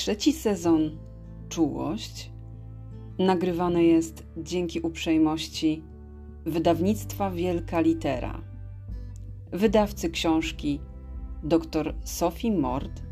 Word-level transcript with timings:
Trzeci 0.00 0.32
sezon 0.32 0.98
Czułość. 1.48 2.32
Nagrywany 3.18 3.84
jest 3.84 4.26
dzięki 4.36 4.80
uprzejmości 4.80 5.84
wydawnictwa 6.46 7.30
Wielka 7.30 7.80
Litera, 7.80 8.42
wydawcy 9.52 10.10
książki 10.10 10.80
dr 11.42 11.94
Sophie 12.04 12.52
Mord. 12.52 13.02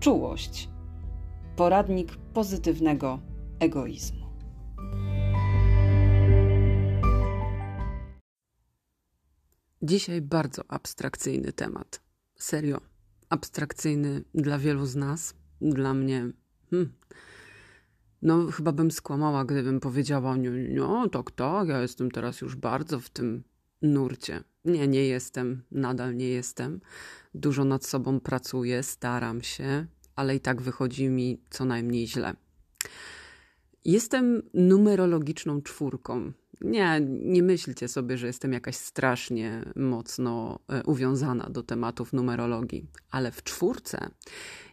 Czułość. 0.00 0.68
Poradnik 1.56 2.16
pozytywnego 2.16 3.20
egoizmu. 3.60 4.26
Dzisiaj 9.82 10.20
bardzo 10.20 10.62
abstrakcyjny 10.68 11.52
temat. 11.52 12.02
Serio, 12.38 12.80
abstrakcyjny 13.28 14.24
dla 14.34 14.58
wielu 14.58 14.86
z 14.86 14.96
nas, 14.96 15.43
dla 15.72 15.94
mnie. 15.94 16.30
Hmm. 16.70 16.92
No, 18.22 18.46
chyba 18.46 18.72
bym 18.72 18.90
skłamała, 18.90 19.44
gdybym 19.44 19.80
powiedziała: 19.80 20.36
No, 20.36 20.50
no 20.74 21.08
tak, 21.08 21.30
tak, 21.30 21.68
ja 21.68 21.82
jestem 21.82 22.10
teraz 22.10 22.40
już 22.40 22.56
bardzo 22.56 23.00
w 23.00 23.10
tym 23.10 23.42
nurcie. 23.82 24.44
Nie, 24.64 24.88
nie 24.88 25.06
jestem, 25.06 25.62
nadal 25.70 26.16
nie 26.16 26.28
jestem. 26.28 26.80
Dużo 27.34 27.64
nad 27.64 27.86
sobą 27.86 28.20
pracuję, 28.20 28.82
staram 28.82 29.42
się, 29.42 29.86
ale 30.16 30.36
i 30.36 30.40
tak 30.40 30.62
wychodzi 30.62 31.08
mi 31.08 31.42
co 31.50 31.64
najmniej 31.64 32.06
źle. 32.06 32.34
Jestem 33.84 34.42
numerologiczną 34.54 35.62
czwórką. 35.62 36.32
Nie, 36.60 37.00
nie 37.06 37.42
myślcie 37.42 37.88
sobie, 37.88 38.18
że 38.18 38.26
jestem 38.26 38.52
jakaś 38.52 38.76
strasznie 38.76 39.64
mocno 39.76 40.58
e, 40.68 40.82
uwiązana 40.82 41.50
do 41.50 41.62
tematów 41.62 42.12
numerologii, 42.12 42.86
ale 43.10 43.32
w 43.32 43.42
czwórce 43.42 44.10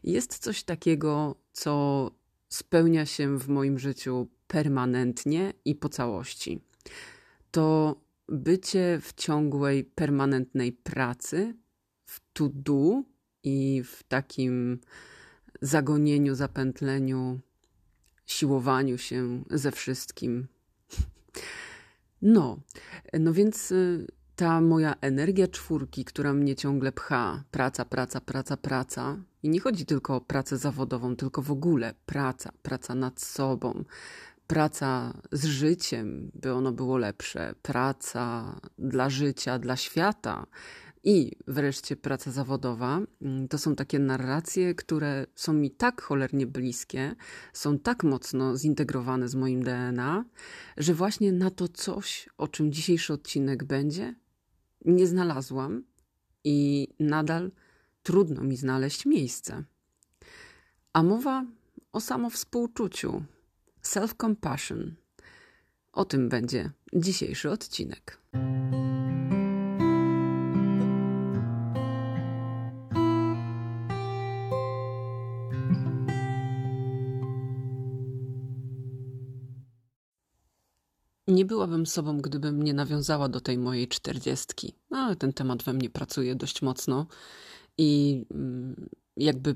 jest 0.03 0.37
coś 0.37 0.63
takiego, 0.63 1.35
co 1.53 2.11
spełnia 2.49 3.05
się 3.05 3.37
w 3.37 3.49
moim 3.49 3.79
życiu 3.79 4.27
permanentnie 4.47 5.53
i 5.65 5.75
po 5.75 5.89
całości. 5.89 6.61
To 7.51 7.95
bycie 8.29 8.99
w 9.01 9.13
ciągłej, 9.13 9.83
permanentnej 9.83 10.71
pracy, 10.71 11.55
w 12.05 12.21
to 12.33 12.49
do 12.53 13.03
i 13.43 13.83
w 13.85 14.03
takim 14.03 14.79
zagonieniu, 15.61 16.35
zapętleniu, 16.35 17.39
siłowaniu 18.25 18.97
się 18.97 19.43
ze 19.49 19.71
wszystkim. 19.71 20.47
No, 22.21 22.59
no 23.13 23.33
więc 23.33 23.71
y, 23.71 24.07
ta 24.35 24.61
moja 24.61 24.95
energia 25.01 25.47
czwórki, 25.47 26.05
która 26.05 26.33
mnie 26.33 26.55
ciągle 26.55 26.91
pcha, 26.91 27.43
praca, 27.51 27.85
praca, 27.85 28.21
praca, 28.21 28.57
praca. 28.57 29.17
I 29.43 29.49
nie 29.49 29.59
chodzi 29.59 29.85
tylko 29.85 30.15
o 30.15 30.21
pracę 30.21 30.57
zawodową, 30.57 31.15
tylko 31.15 31.41
w 31.41 31.51
ogóle 31.51 31.93
praca, 32.05 32.51
praca 32.63 32.95
nad 32.95 33.21
sobą, 33.21 33.83
praca 34.47 35.13
z 35.31 35.45
życiem, 35.45 36.31
by 36.33 36.53
ono 36.53 36.71
było 36.71 36.97
lepsze, 36.97 37.53
praca 37.61 38.55
dla 38.79 39.09
życia, 39.09 39.59
dla 39.59 39.75
świata, 39.75 40.45
i 41.03 41.31
wreszcie 41.47 41.95
praca 41.95 42.31
zawodowa 42.31 42.99
mm, 43.21 43.47
to 43.47 43.57
są 43.57 43.75
takie 43.75 43.99
narracje, 43.99 44.75
które 44.75 45.25
są 45.35 45.53
mi 45.53 45.71
tak 45.71 46.01
cholernie 46.01 46.47
bliskie, 46.47 47.15
są 47.53 47.79
tak 47.79 48.03
mocno 48.03 48.57
zintegrowane 48.57 49.29
z 49.29 49.35
moim 49.35 49.63
DNA, 49.63 50.25
że 50.77 50.93
właśnie 50.93 51.31
na 51.31 51.49
to 51.49 51.67
coś, 51.67 52.29
o 52.37 52.47
czym 52.47 52.71
dzisiejszy 52.71 53.13
odcinek 53.13 53.63
będzie, 53.63 54.15
nie 54.85 55.07
znalazłam 55.07 55.83
i 56.43 56.87
nadal 56.99 57.51
trudno 58.03 58.43
mi 58.43 58.57
znaleźć 58.57 59.05
miejsce. 59.05 59.63
A 60.93 61.03
mowa 61.03 61.45
o 61.91 62.01
samowspółczuciu, 62.01 63.23
self-compassion. 63.83 64.91
O 65.91 66.05
tym 66.05 66.29
będzie 66.29 66.71
dzisiejszy 66.93 67.51
odcinek. 67.51 68.21
Nie 81.41 81.45
byłabym 81.45 81.85
sobą, 81.85 82.17
gdybym 82.17 82.63
nie 82.63 82.73
nawiązała 82.73 83.29
do 83.29 83.41
tej 83.41 83.57
mojej 83.57 83.87
czterdziestki. 83.87 84.73
No, 84.89 85.15
ten 85.15 85.33
temat 85.33 85.63
we 85.63 85.73
mnie 85.73 85.89
pracuje 85.89 86.35
dość 86.35 86.61
mocno 86.61 87.07
i 87.77 88.25
mm, 88.31 88.89
jakby 89.17 89.55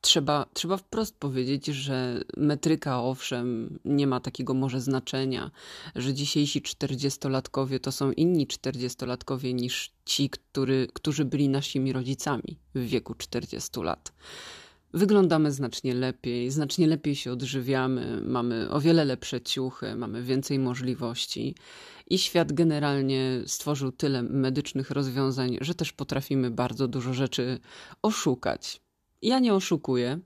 trzeba, 0.00 0.46
trzeba 0.52 0.76
wprost 0.76 1.18
powiedzieć, 1.18 1.66
że 1.66 2.20
metryka 2.36 3.02
owszem 3.02 3.78
nie 3.84 4.06
ma 4.06 4.20
takiego 4.20 4.54
może 4.54 4.80
znaczenia, 4.80 5.50
że 5.96 6.14
dzisiejsi 6.14 6.62
czterdziestolatkowie 6.62 7.80
to 7.80 7.92
są 7.92 8.12
inni 8.12 8.46
czterdziestolatkowie 8.46 9.54
niż 9.54 9.92
ci, 10.04 10.30
który, 10.30 10.88
którzy 10.94 11.24
byli 11.24 11.48
naszymi 11.48 11.92
rodzicami 11.92 12.58
w 12.74 12.80
wieku 12.80 13.14
40 13.14 13.80
lat. 13.80 14.12
Wyglądamy 14.94 15.52
znacznie 15.52 15.94
lepiej, 15.94 16.50
znacznie 16.50 16.86
lepiej 16.86 17.16
się 17.16 17.32
odżywiamy, 17.32 18.22
mamy 18.24 18.70
o 18.70 18.80
wiele 18.80 19.04
lepsze 19.04 19.40
ciuchy, 19.40 19.96
mamy 19.96 20.22
więcej 20.22 20.58
możliwości 20.58 21.54
i 22.06 22.18
świat 22.18 22.52
generalnie 22.52 23.42
stworzył 23.46 23.92
tyle 23.92 24.22
medycznych 24.22 24.90
rozwiązań, 24.90 25.58
że 25.60 25.74
też 25.74 25.92
potrafimy 25.92 26.50
bardzo 26.50 26.88
dużo 26.88 27.14
rzeczy 27.14 27.58
oszukać. 28.02 28.80
Ja 29.22 29.38
nie 29.38 29.54
oszukuję, 29.54 30.20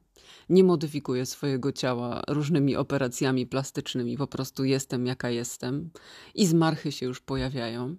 nie 0.49 0.65
modyfikuję 0.65 1.27
swojego 1.27 1.73
ciała 1.73 2.23
różnymi 2.29 2.77
operacjami 2.77 3.47
plastycznymi, 3.47 4.17
po 4.17 4.27
prostu 4.27 4.65
jestem 4.65 5.07
jaka 5.07 5.31
jestem 5.31 5.91
i 6.35 6.47
zmarchy 6.47 6.93
się 6.93 7.07
już 7.07 7.21
pojawiają. 7.21 7.97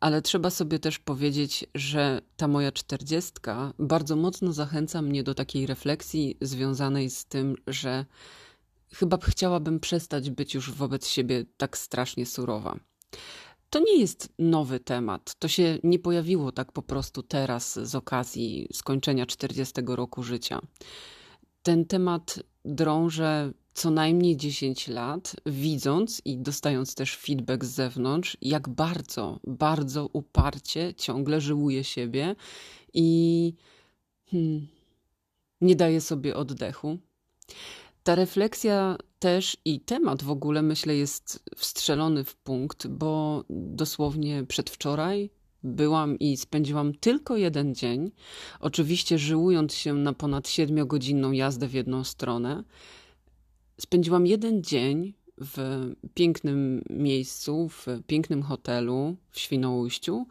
Ale 0.00 0.22
trzeba 0.22 0.50
sobie 0.50 0.78
też 0.78 0.98
powiedzieć, 0.98 1.66
że 1.74 2.20
ta 2.36 2.48
moja 2.48 2.72
czterdziestka 2.72 3.72
bardzo 3.78 4.16
mocno 4.16 4.52
zachęca 4.52 5.02
mnie 5.02 5.22
do 5.22 5.34
takiej 5.34 5.66
refleksji 5.66 6.36
związanej 6.40 7.10
z 7.10 7.24
tym, 7.24 7.56
że 7.66 8.04
chyba 8.94 9.18
chciałabym 9.22 9.80
przestać 9.80 10.30
być 10.30 10.54
już 10.54 10.72
wobec 10.72 11.08
siebie 11.08 11.44
tak 11.56 11.78
strasznie 11.78 12.26
surowa. 12.26 12.76
To 13.70 13.80
nie 13.80 14.00
jest 14.00 14.32
nowy 14.38 14.80
temat. 14.80 15.34
To 15.38 15.48
się 15.48 15.78
nie 15.84 15.98
pojawiło 15.98 16.52
tak 16.52 16.72
po 16.72 16.82
prostu 16.82 17.22
teraz 17.22 17.78
z 17.82 17.94
okazji 17.94 18.68
skończenia 18.72 19.26
40 19.26 19.74
roku 19.86 20.22
życia 20.22 20.60
ten 21.62 21.84
temat 21.84 22.42
drążę 22.64 23.52
co 23.74 23.90
najmniej 23.90 24.36
10 24.36 24.88
lat, 24.88 25.36
widząc 25.46 26.22
i 26.24 26.38
dostając 26.38 26.94
też 26.94 27.16
feedback 27.16 27.64
z 27.64 27.70
zewnątrz, 27.70 28.36
jak 28.42 28.68
bardzo, 28.68 29.40
bardzo 29.46 30.08
uparcie 30.12 30.94
ciągle 30.94 31.40
żyłuje 31.40 31.84
siebie 31.84 32.36
i 32.94 33.54
hmm, 34.30 34.66
nie 35.60 35.76
daje 35.76 36.00
sobie 36.00 36.36
oddechu. 36.36 36.98
Ta 38.02 38.14
refleksja 38.14 38.96
też 39.18 39.56
i 39.64 39.80
temat 39.80 40.22
w 40.22 40.30
ogóle, 40.30 40.62
myślę, 40.62 40.96
jest 40.96 41.44
wstrzelony 41.56 42.24
w 42.24 42.36
punkt, 42.36 42.86
bo 42.86 43.44
dosłownie 43.50 44.44
przedwczoraj 44.44 45.30
byłam 45.62 46.18
i 46.18 46.36
spędziłam 46.36 46.94
tylko 46.94 47.36
jeden 47.36 47.74
dzień, 47.74 48.10
oczywiście 48.60 49.18
żyłując 49.18 49.74
się 49.74 49.94
na 49.94 50.12
ponad 50.12 50.48
siedmiogodzinną 50.48 51.32
jazdę 51.32 51.68
w 51.68 51.74
jedną 51.74 52.04
stronę. 52.04 52.64
Spędziłam 53.80 54.26
jeden 54.26 54.62
dzień 54.62 55.14
w 55.40 55.86
pięknym 56.14 56.84
miejscu, 56.90 57.68
w 57.68 57.86
pięknym 58.06 58.42
hotelu 58.42 59.16
w 59.30 59.40
Świnoujściu, 59.40 60.26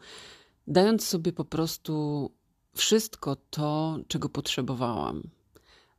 dając 0.66 1.06
sobie 1.06 1.32
po 1.32 1.44
prostu 1.44 2.30
wszystko 2.74 3.36
to, 3.50 3.98
czego 4.08 4.28
potrzebowałam. 4.28 5.22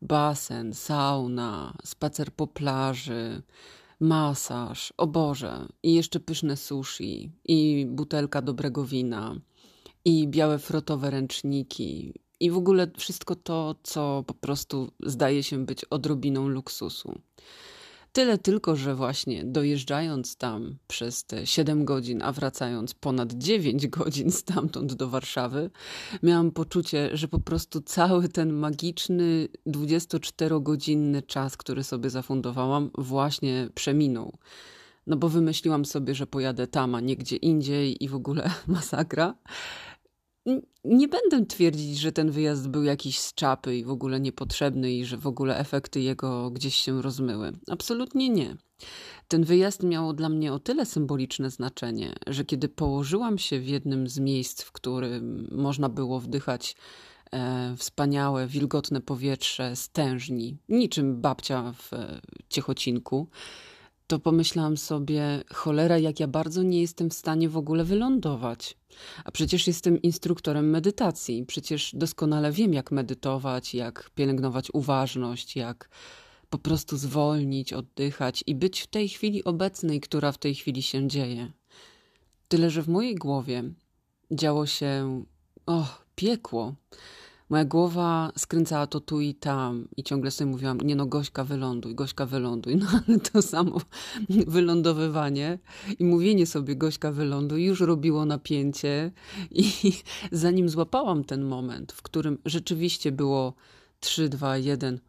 Basen, 0.02 0.74
sauna, 0.74 1.78
spacer 1.84 2.32
po 2.32 2.48
plaży, 2.48 3.42
masaż, 4.02 4.94
o 4.98 5.08
Boże, 5.08 5.68
i 5.84 5.94
jeszcze 5.94 6.20
pyszne 6.20 6.58
sushi, 6.58 7.32
i 7.46 7.86
butelka 7.90 8.42
dobrego 8.42 8.86
wina, 8.86 9.36
i 10.06 10.28
białe 10.28 10.60
frotowe 10.60 11.10
ręczniki, 11.10 12.14
i 12.40 12.52
w 12.52 12.58
ogóle 12.58 12.92
wszystko 12.98 13.36
to, 13.36 13.76
co 13.84 14.24
po 14.28 14.34
prostu 14.34 14.92
zdaje 15.00 15.44
się 15.44 15.66
być 15.66 15.86
odrobiną 15.86 16.48
luksusu. 16.48 17.20
Tyle 18.14 18.38
tylko, 18.38 18.76
że 18.76 18.96
właśnie 18.96 19.46
dojeżdżając 19.46 20.36
tam 20.36 20.76
przez 20.88 21.24
te 21.24 21.48
7 21.48 21.86
godzin, 21.86 22.22
a 22.22 22.32
wracając 22.32 22.94
ponad 22.94 23.34
9 23.34 23.88
godzin 23.88 24.32
stamtąd 24.32 24.94
do 24.94 25.10
Warszawy, 25.10 25.70
miałam 26.24 26.52
poczucie, 26.52 27.10
że 27.14 27.28
po 27.28 27.40
prostu 27.40 27.82
cały 27.82 28.30
ten 28.30 28.54
magiczny 28.54 29.48
24-godzinny 29.68 31.22
czas, 31.28 31.58
który 31.58 31.84
sobie 31.84 32.10
zafundowałam, 32.10 32.90
właśnie 32.98 33.70
przeminął. 33.76 34.38
No 35.08 35.18
bo 35.18 35.30
wymyśliłam 35.30 35.86
sobie, 35.86 36.16
że 36.16 36.28
pojadę 36.28 36.68
tam, 36.68 36.96
a 36.96 37.00
nie 37.00 37.16
gdzie 37.16 37.36
indziej 37.36 38.04
i 38.04 38.08
w 38.08 38.16
ogóle 38.16 38.52
masakra. 38.68 39.36
Nie 40.84 41.08
będę 41.08 41.46
twierdzić, 41.46 42.00
że 42.00 42.12
ten 42.12 42.32
wyjazd 42.32 42.68
był 42.68 42.84
jakiś 42.84 43.20
z 43.20 43.34
czapy 43.34 43.78
i 43.78 43.84
w 43.84 43.90
ogóle 43.90 44.20
niepotrzebny 44.20 44.94
i 44.94 45.06
że 45.06 45.18
w 45.18 45.28
ogóle 45.28 45.58
efekty 45.58 46.02
jego 46.02 46.52
gdzieś 46.52 46.76
się 46.76 47.02
rozmyły. 47.02 47.52
Absolutnie 47.70 48.30
nie. 48.30 48.58
Ten 49.28 49.44
wyjazd 49.44 49.84
miał 49.84 50.14
dla 50.14 50.30
mnie 50.30 50.54
o 50.54 50.60
tyle 50.60 50.86
symboliczne 50.86 51.50
znaczenie, 51.50 52.16
że 52.28 52.46
kiedy 52.46 52.70
położyłam 52.70 53.38
się 53.38 53.60
w 53.60 53.68
jednym 53.68 54.08
z 54.08 54.20
miejsc, 54.20 54.64
w 54.64 54.72
którym 54.72 55.48
można 55.52 55.90
było 55.90 56.20
wdychać 56.20 56.76
e, 57.32 57.76
wspaniałe, 57.78 58.48
wilgotne 58.48 59.02
powietrze 59.02 59.76
stężni, 59.76 60.58
niczym 60.70 61.22
babcia 61.22 61.74
w 61.74 61.94
e, 61.94 62.22
ciechocinku, 62.50 63.28
to 64.12 64.20
pomyślałam 64.20 64.78
sobie, 64.78 65.44
cholera, 65.54 65.98
jak 65.98 66.20
ja 66.20 66.28
bardzo 66.28 66.64
nie 66.64 66.82
jestem 66.82 67.10
w 67.10 67.14
stanie 67.14 67.50
w 67.50 67.58
ogóle 67.58 67.84
wylądować. 67.84 68.78
A 69.26 69.32
przecież 69.32 69.68
jestem 69.68 70.02
instruktorem 70.02 70.70
medytacji, 70.70 71.46
przecież 71.46 71.92
doskonale 71.96 72.52
wiem, 72.52 72.74
jak 72.74 72.92
medytować, 72.92 73.74
jak 73.74 74.10
pielęgnować 74.16 74.68
uważność, 74.74 75.56
jak 75.56 75.90
po 76.50 76.58
prostu 76.58 76.98
zwolnić, 76.98 77.74
oddychać 77.74 78.44
i 78.48 78.56
być 78.56 78.82
w 78.82 78.88
tej 78.88 79.10
chwili 79.10 79.44
obecnej, 79.44 80.02
która 80.02 80.32
w 80.32 80.38
tej 80.38 80.56
chwili 80.56 80.82
się 80.82 81.08
dzieje. 81.08 81.52
Tyle, 82.48 82.70
że 82.70 82.82
w 82.82 82.88
mojej 82.88 83.16
głowie 83.16 83.64
działo 84.32 84.66
się, 84.66 85.24
o, 85.66 85.88
piekło. 86.16 86.76
Moja 87.52 87.66
głowa 87.66 88.32
skręcała 88.38 88.88
to 88.88 89.00
tu 89.00 89.22
i 89.22 89.36
tam 89.36 89.88
i 89.98 90.04
ciągle 90.04 90.32
sobie 90.32 90.52
mówiłam, 90.52 90.78
nie 90.82 90.96
no 90.96 91.06
Gośka 91.06 91.44
wyląduj, 91.44 91.96
Gośka 91.96 92.26
wyląduj. 92.26 92.76
No 92.82 92.88
ale 93.08 93.20
to 93.20 93.42
samo 93.42 93.82
wylądowywanie 94.48 95.60
i 96.00 96.06
mówienie 96.06 96.46
sobie 96.46 96.76
Gośka 96.76 97.12
wyląduj 97.12 97.66
już 97.66 97.80
robiło 97.80 98.26
napięcie 98.26 99.12
i 99.52 99.72
zanim 100.32 100.70
złapałam 100.70 101.24
ten 101.24 101.44
moment, 101.44 101.92
w 101.92 102.02
którym 102.02 102.38
rzeczywiście 102.46 103.12
było 103.12 103.54
3, 104.00 104.30
2, 104.30 104.58
1 104.58 105.00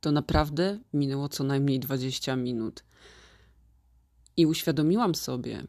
to 0.00 0.12
naprawdę 0.12 0.78
minęło 0.92 1.28
co 1.28 1.44
najmniej 1.44 1.80
20 1.80 2.36
minut. 2.36 2.84
I 4.36 4.46
uświadomiłam 4.46 5.14
sobie, 5.14 5.66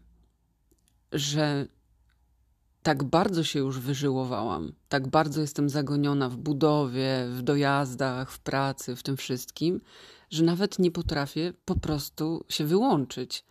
że 1.12 1.68
tak 2.84 3.04
bardzo 3.04 3.44
się 3.44 3.60
już 3.60 3.80
wyżyłowałam, 3.80 4.74
tak 4.90 5.08
bardzo 5.08 5.42
jestem 5.42 5.70
zagoniona 5.70 6.30
w 6.30 6.38
budowie, 6.38 7.28
w 7.30 7.42
dojazdach, 7.42 8.32
w 8.32 8.40
pracy, 8.40 8.96
w 8.96 9.04
tym 9.04 9.18
wszystkim, 9.18 9.82
że 10.30 10.44
nawet 10.44 10.80
nie 10.80 10.92
potrafię 10.92 11.54
po 11.66 11.76
prostu 11.76 12.46
się 12.50 12.66
wyłączyć. 12.66 13.46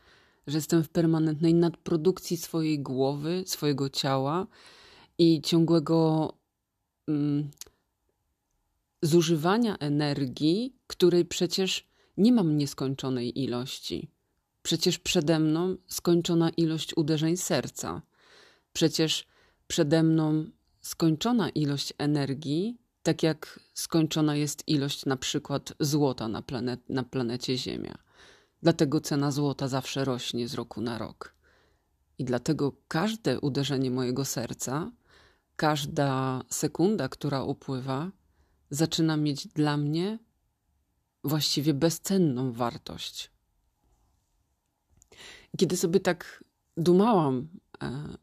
Że 0.46 0.58
jestem 0.58 0.84
w 0.84 0.88
permanentnej 0.88 1.54
nadprodukcji 1.54 2.36
swojej 2.36 2.78
głowy, 2.78 3.44
swojego 3.46 3.88
ciała 3.88 4.46
i 5.18 5.42
ciągłego 5.42 6.32
mm, 7.08 7.50
zużywania 9.02 9.76
energii, 9.76 10.76
której 10.86 11.24
przecież 11.24 11.86
nie 12.16 12.32
mam 12.32 12.56
nieskończonej 12.56 13.42
ilości. 13.42 14.10
Przecież 14.62 14.98
przede 14.98 15.38
mną 15.38 15.76
skończona 15.86 16.50
ilość 16.50 16.96
uderzeń 16.96 17.36
serca 17.36 18.02
Przecież 18.72 19.26
przede 19.66 20.02
mną 20.02 20.44
skończona 20.80 21.48
ilość 21.50 21.92
energii, 21.98 22.78
tak 23.02 23.22
jak 23.22 23.60
skończona 23.74 24.36
jest 24.36 24.68
ilość 24.68 25.06
na 25.06 25.16
przykład 25.16 25.72
złota 25.80 26.28
na, 26.28 26.42
planet, 26.42 26.80
na 26.88 27.02
planecie 27.02 27.58
Ziemia. 27.58 27.98
Dlatego 28.62 29.00
cena 29.00 29.30
złota 29.30 29.68
zawsze 29.68 30.04
rośnie 30.04 30.48
z 30.48 30.54
roku 30.54 30.80
na 30.80 30.98
rok. 30.98 31.34
I 32.18 32.24
dlatego 32.24 32.72
każde 32.88 33.40
uderzenie 33.40 33.90
mojego 33.90 34.24
serca, 34.24 34.92
każda 35.56 36.42
sekunda, 36.48 37.08
która 37.08 37.42
upływa, 37.42 38.10
zaczyna 38.70 39.16
mieć 39.16 39.46
dla 39.46 39.76
mnie 39.76 40.18
właściwie 41.24 41.74
bezcenną 41.74 42.52
wartość. 42.52 43.30
Kiedy 45.58 45.76
sobie 45.76 46.00
tak 46.00 46.44
dumałam 46.76 47.48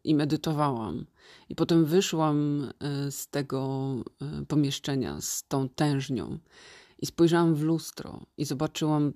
i 0.04 0.16
medytowałam. 0.16 1.06
I 1.50 1.56
potem 1.56 1.86
wyszłam 1.86 2.70
e, 2.80 3.12
z 3.12 3.28
tego 3.28 3.94
e, 4.22 4.46
pomieszczenia 4.46 5.22
z 5.22 5.44
tą 5.48 5.70
tężnią 5.70 6.40
i 7.00 7.06
spojrzałam 7.06 7.56
w 7.56 7.62
lustro 7.62 8.26
i 8.38 8.46
zobaczyłam 8.46 9.14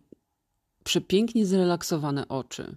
przepięknie 0.84 1.46
zrelaksowane 1.46 2.28
oczy. 2.28 2.76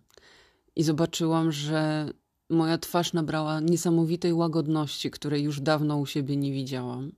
I 0.76 0.82
zobaczyłam, 0.82 1.52
że 1.52 2.10
moja 2.50 2.78
twarz 2.78 3.12
nabrała 3.12 3.60
niesamowitej 3.60 4.32
łagodności, 4.32 5.10
której 5.10 5.42
już 5.42 5.60
dawno 5.60 5.96
u 5.96 6.06
siebie 6.06 6.36
nie 6.36 6.52
widziałam. 6.52 7.12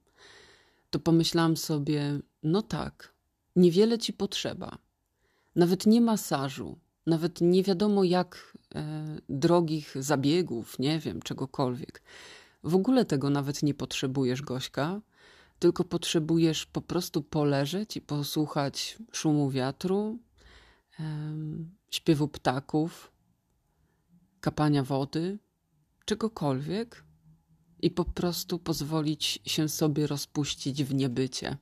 To 0.91 0.99
pomyślałam 0.99 1.57
sobie: 1.57 2.21
no 2.43 2.63
tak, 2.63 3.15
niewiele 3.57 3.99
ci 3.99 4.13
potrzeba. 4.13 4.79
Nawet 5.57 5.87
nie 5.87 6.01
masażu, 6.01 6.79
nawet 7.09 7.41
nie 7.41 7.63
wiadomo 7.63 8.05
jak 8.05 8.57
e, 8.75 9.05
drogich 9.29 9.95
zabiegów, 10.01 10.79
nie 10.79 10.99
wiem, 10.99 11.23
czegokolwiek. 11.23 12.03
W 12.65 12.75
ogóle 12.75 13.05
tego 13.05 13.31
nawet 13.31 13.63
nie 13.63 13.75
potrzebujesz, 13.75 14.43
Gośka, 14.43 15.01
tylko 15.59 15.85
potrzebujesz 15.85 16.67
po 16.67 16.81
prostu 16.81 17.23
poleżeć 17.23 17.97
i 17.97 18.01
posłuchać 18.01 18.99
szumu 19.13 19.51
wiatru, 19.51 20.19
śpiewu 21.91 22.29
ptaków, 22.29 23.13
kapania 24.41 24.83
wody, 24.83 25.39
czegokolwiek 26.05 27.05
i 27.83 27.91
po 27.91 28.05
prostu 28.05 28.59
pozwolić 28.59 29.41
się 29.47 29.69
sobie 29.69 30.07
rozpuścić 30.07 30.85
w 30.85 30.95
niebycie. 30.95 31.57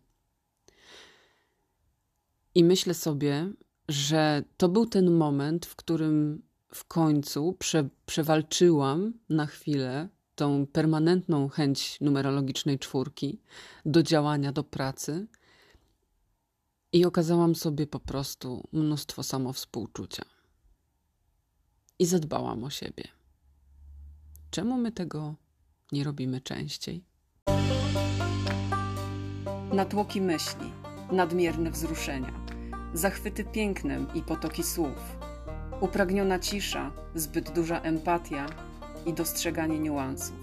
I 2.54 2.64
myślę 2.64 2.94
sobie, 2.94 3.52
że 3.88 4.42
to 4.56 4.68
był 4.68 4.86
ten 4.86 5.10
moment, 5.10 5.66
w 5.66 5.76
którym 5.76 6.42
w 6.74 6.84
końcu 6.84 7.56
prze, 7.58 7.88
przewalczyłam 8.06 9.12
na 9.28 9.46
chwilę 9.46 10.08
tą 10.34 10.66
permanentną 10.66 11.48
chęć 11.48 12.00
numerologicznej 12.00 12.78
czwórki 12.78 13.40
do 13.84 14.02
działania, 14.02 14.52
do 14.52 14.64
pracy 14.64 15.26
i 16.92 17.04
okazałam 17.04 17.54
sobie 17.54 17.86
po 17.86 18.00
prostu 18.00 18.68
mnóstwo 18.72 19.22
samowspółczucia. 19.22 20.22
I 21.98 22.06
zadbałam 22.06 22.64
o 22.64 22.70
siebie. 22.70 23.04
Czemu 24.50 24.76
my 24.76 24.92
tego 24.92 25.34
nie 25.92 26.04
robimy 26.04 26.40
częściej? 26.40 27.04
Natłoki 29.72 30.20
myśli, 30.20 30.72
nadmierne 31.12 31.70
wzruszenia 31.70 32.45
zachwyty 32.94 33.44
pięknem 33.44 34.06
i 34.14 34.22
potoki 34.22 34.62
słów, 34.62 35.16
upragniona 35.80 36.38
cisza, 36.38 36.92
zbyt 37.14 37.50
duża 37.50 37.80
empatia 37.80 38.46
i 39.06 39.12
dostrzeganie 39.12 39.78
niuansów. 39.78 40.36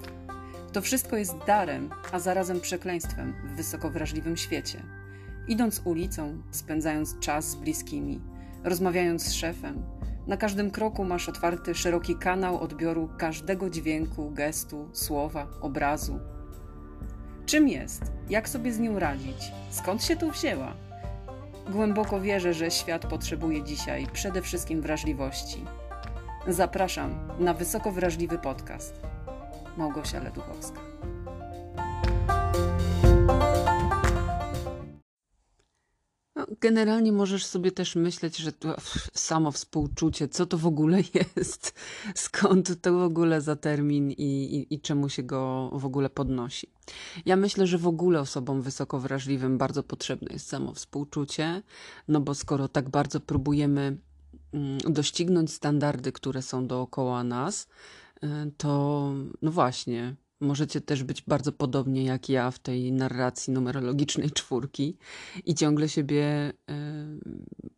To 0.73 0.81
wszystko 0.81 1.17
jest 1.17 1.37
darem, 1.47 1.89
a 2.11 2.19
zarazem 2.19 2.61
przekleństwem 2.61 3.33
w 3.45 3.55
wysoko 3.55 3.89
wrażliwym 3.89 4.37
świecie. 4.37 4.83
Idąc 5.47 5.81
ulicą, 5.85 6.41
spędzając 6.51 7.19
czas 7.19 7.49
z 7.49 7.55
bliskimi, 7.55 8.21
rozmawiając 8.63 9.23
z 9.23 9.33
szefem, 9.33 9.83
na 10.27 10.37
każdym 10.37 10.71
kroku 10.71 11.03
masz 11.03 11.29
otwarty 11.29 11.75
szeroki 11.75 12.15
kanał 12.15 12.59
odbioru 12.59 13.09
każdego 13.17 13.69
dźwięku, 13.69 14.31
gestu, 14.31 14.89
słowa, 14.91 15.47
obrazu. 15.61 16.19
Czym 17.45 17.67
jest? 17.67 18.03
Jak 18.29 18.49
sobie 18.49 18.73
z 18.73 18.79
nią 18.79 18.99
radzić? 18.99 19.51
Skąd 19.69 20.03
się 20.03 20.15
tu 20.15 20.31
wzięła? 20.31 20.73
Głęboko 21.69 22.21
wierzę, 22.21 22.53
że 22.53 22.71
świat 22.71 23.05
potrzebuje 23.05 23.63
dzisiaj 23.63 24.07
przede 24.13 24.41
wszystkim 24.41 24.81
wrażliwości. 24.81 25.65
Zapraszam 26.47 27.27
na 27.39 27.53
wysoko 27.53 27.91
wrażliwy 27.91 28.37
podcast. 28.37 29.01
Małgosia 29.77 30.19
Leduchowska. 30.19 30.92
Generalnie 36.63 37.11
możesz 37.11 37.45
sobie 37.45 37.71
też 37.71 37.95
myśleć, 37.95 38.37
że 38.37 38.51
to 38.51 38.75
samo 39.13 39.51
współczucie, 39.51 40.27
co 40.27 40.45
to 40.45 40.57
w 40.57 40.65
ogóle 40.65 40.97
jest, 41.35 41.73
skąd 42.15 42.81
to 42.81 42.93
w 42.93 43.01
ogóle 43.01 43.41
za 43.41 43.55
termin 43.55 44.11
i, 44.11 44.23
i, 44.23 44.73
i 44.73 44.81
czemu 44.81 45.09
się 45.09 45.23
go 45.23 45.69
w 45.73 45.85
ogóle 45.85 46.09
podnosi. 46.09 46.67
Ja 47.25 47.35
myślę, 47.35 47.67
że 47.67 47.77
w 47.77 47.87
ogóle 47.87 48.19
osobom 48.19 48.61
wysoko 48.61 48.99
wrażliwym 48.99 49.57
bardzo 49.57 49.83
potrzebne 49.83 50.33
jest 50.33 50.47
samo 50.47 50.73
współczucie, 50.73 51.61
no 52.07 52.21
bo 52.21 52.35
skoro 52.35 52.67
tak 52.67 52.89
bardzo 52.89 53.19
próbujemy 53.19 53.97
mm, 54.53 54.77
doścignąć 54.77 55.53
standardy, 55.53 56.11
które 56.11 56.41
są 56.41 56.67
dookoła 56.67 57.23
nas, 57.23 57.67
y, 58.23 58.27
to 58.57 59.11
no 59.41 59.51
właśnie, 59.51 60.15
Możecie 60.43 60.81
też 60.81 61.03
być 61.03 61.21
bardzo 61.21 61.51
podobnie 61.51 62.03
jak 62.03 62.29
ja 62.29 62.51
w 62.51 62.59
tej 62.59 62.91
narracji 62.91 63.53
numerologicznej 63.53 64.31
czwórki 64.39 64.97
i 65.45 65.55
ciągle 65.55 65.89
siebie 65.89 66.53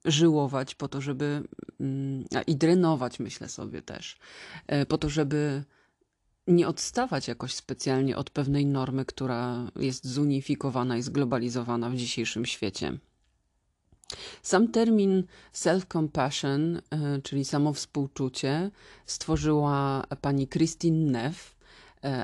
żyłować 0.06 0.76
po 0.76 0.88
to, 0.88 1.02
żeby 1.02 1.44
y, 1.82 2.42
i 2.48 2.56
drenować, 2.56 3.20
myślę 3.20 3.50
sobie 3.50 3.82
też, 3.82 4.18
y, 4.82 4.86
po 4.86 4.98
to, 4.98 5.10
żeby 5.10 5.64
nie 6.48 6.68
odstawać 6.68 7.28
jakoś 7.28 7.54
specjalnie 7.54 8.18
od 8.18 8.30
pewnej 8.30 8.66
normy, 8.66 9.06
która 9.06 9.72
jest 9.76 10.08
zunifikowana 10.08 10.98
i 10.98 11.02
zglobalizowana 11.02 11.90
w 11.90 11.96
dzisiejszym 11.96 12.46
świecie. 12.46 12.98
Sam 14.42 14.68
termin 14.68 15.24
self-compassion, 15.54 16.82
e, 16.90 17.22
czyli 17.22 17.46
samowspółczucie, 17.46 18.72
stworzyła 19.06 20.04
pani 20.22 20.48
Christine 20.48 21.12
Neff, 21.12 21.52
e, 21.52 21.55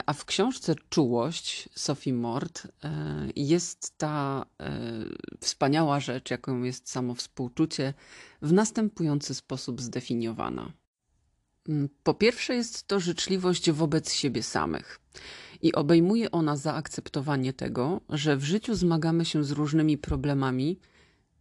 a 0.05 0.13
w 0.13 0.25
książce 0.25 0.75
Czułość 0.89 1.69
Sophie 1.75 2.13
Mort 2.13 2.67
e, 2.83 2.91
jest 3.35 3.97
ta 3.97 4.45
wspaniała 5.39 5.99
rzecz, 5.99 6.31
jaką 6.31 6.63
jest 6.63 6.89
samowspółczucie, 6.89 7.93
w 8.41 8.53
następujący 8.53 9.35
sposób 9.35 9.81
zdefiniowana. 9.81 10.71
Mm, 11.69 11.89
po 12.03 12.13
pierwsze, 12.13 12.55
jest 12.55 12.87
to 12.87 12.99
życzliwość 12.99 13.71
wobec 13.71 14.13
siebie 14.13 14.43
samych. 14.43 14.99
I 15.61 15.73
obejmuje 15.73 16.31
ona 16.31 16.57
zaakceptowanie 16.57 17.53
tego, 17.53 18.01
że 18.09 18.37
w 18.37 18.43
życiu 18.43 18.75
zmagamy 18.75 19.25
się 19.25 19.43
z 19.43 19.51
różnymi 19.51 19.97
problemami 19.97 20.79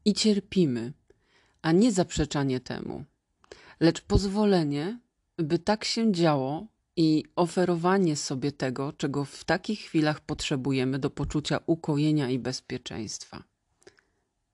i 0.05 0.15
cierpimy, 0.15 0.93
a 1.63 1.73
nie 1.73 1.93
zaprzeczanie 1.93 2.61
temu, 2.61 3.05
lecz 3.81 4.01
pozwolenie, 4.01 5.01
by 5.39 5.59
tak 5.59 5.85
się 5.85 6.13
działo 6.13 6.67
i 7.01 7.25
oferowanie 7.37 8.17
sobie 8.17 8.53
tego, 8.53 8.93
czego 8.93 9.25
w 9.25 9.45
takich 9.45 9.81
chwilach 9.81 10.21
potrzebujemy 10.21 10.99
do 10.99 11.11
poczucia 11.11 11.61
ukojenia 11.67 12.31
i 12.31 12.39
bezpieczeństwa. 12.39 13.43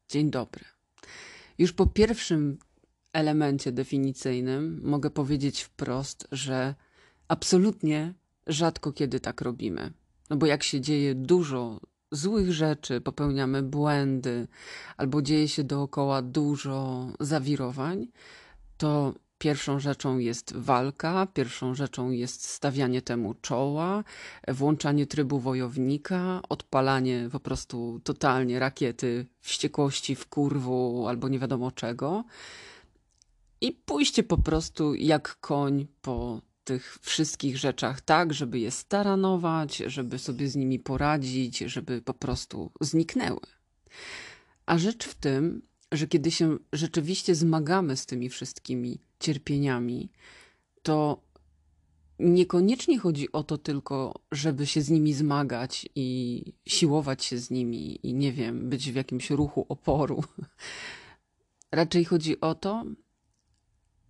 Dzień 0.08 0.30
dobry. 0.30 0.64
Już 1.58 1.72
po 1.72 1.86
pierwszym 1.86 2.58
elemencie 3.12 3.72
definicyjnym 3.72 4.80
mogę 4.84 5.10
powiedzieć 5.10 5.62
wprost, 5.62 6.28
że 6.32 6.74
absolutnie 7.28 8.14
rzadko 8.46 8.92
kiedy 8.92 9.20
tak 9.20 9.40
robimy. 9.40 9.92
No 10.30 10.36
bo 10.36 10.46
jak 10.46 10.62
się 10.62 10.80
dzieje 10.80 11.14
dużo 11.14 11.80
złych 12.12 12.52
rzeczy, 12.52 13.00
popełniamy 13.00 13.62
błędy, 13.62 14.48
albo 14.96 15.22
dzieje 15.22 15.48
się 15.48 15.64
dookoła 15.64 16.22
dużo 16.22 17.08
zawirowań, 17.20 18.06
to 18.76 19.14
pierwszą 19.38 19.80
rzeczą 19.80 20.18
jest 20.18 20.56
walka, 20.56 21.26
pierwszą 21.34 21.74
rzeczą 21.74 22.10
jest 22.10 22.44
stawianie 22.44 23.02
temu 23.02 23.34
czoła, 23.34 24.04
włączanie 24.48 25.06
trybu 25.06 25.40
wojownika, 25.40 26.40
odpalanie 26.48 27.28
po 27.32 27.40
prostu 27.40 28.00
totalnie 28.04 28.58
rakiety 28.58 29.26
wściekłości, 29.40 30.14
w 30.14 30.26
kurwu 30.26 31.08
albo 31.08 31.28
nie 31.28 31.38
wiadomo 31.38 31.70
czego. 31.70 32.24
I 33.60 33.72
pójście 33.72 34.22
po 34.22 34.38
prostu 34.38 34.94
jak 34.94 35.36
koń 35.40 35.86
po 36.02 36.40
tych 36.64 36.98
wszystkich 37.02 37.58
rzeczach 37.58 38.00
tak, 38.00 38.34
żeby 38.34 38.58
je 38.58 38.70
staranować, 38.70 39.76
żeby 39.76 40.18
sobie 40.18 40.48
z 40.48 40.56
nimi 40.56 40.78
poradzić, 40.78 41.58
żeby 41.58 42.02
po 42.02 42.14
prostu 42.14 42.72
zniknęły. 42.80 43.40
A 44.66 44.78
rzecz 44.78 45.04
w 45.04 45.14
tym, 45.14 45.62
że 45.92 46.06
kiedy 46.06 46.30
się 46.30 46.58
rzeczywiście 46.72 47.34
zmagamy 47.34 47.96
z 47.96 48.06
tymi 48.06 48.28
wszystkimi 48.28 48.98
cierpieniami, 49.20 50.08
to 50.82 51.26
niekoniecznie 52.18 52.98
chodzi 52.98 53.32
o 53.32 53.42
to 53.44 53.58
tylko, 53.58 54.14
żeby 54.32 54.66
się 54.66 54.82
z 54.82 54.90
nimi 54.90 55.14
zmagać 55.14 55.88
i 55.94 56.42
siłować 56.66 57.24
się 57.24 57.38
z 57.38 57.50
nimi 57.50 58.06
i 58.06 58.14
nie 58.14 58.32
wiem, 58.32 58.68
być 58.68 58.92
w 58.92 58.94
jakimś 58.94 59.30
ruchu 59.30 59.66
oporu. 59.68 60.24
Raczej 61.72 62.04
chodzi 62.04 62.40
o 62.40 62.54
to, 62.54 62.84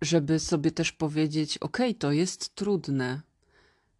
żeby 0.01 0.39
sobie 0.39 0.71
też 0.71 0.91
powiedzieć: 0.91 1.57
OK, 1.57 1.77
to 1.99 2.11
jest 2.11 2.55
trudne. 2.55 3.21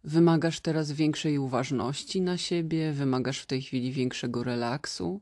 Wymagasz 0.04 0.60
teraz 0.60 0.92
większej 0.92 1.38
uważności 1.38 2.20
na 2.20 2.38
siebie, 2.38 2.92
wymagasz 2.92 3.40
w 3.40 3.46
tej 3.46 3.62
chwili 3.62 3.92
większego 3.92 4.44
relaksu, 4.44 5.20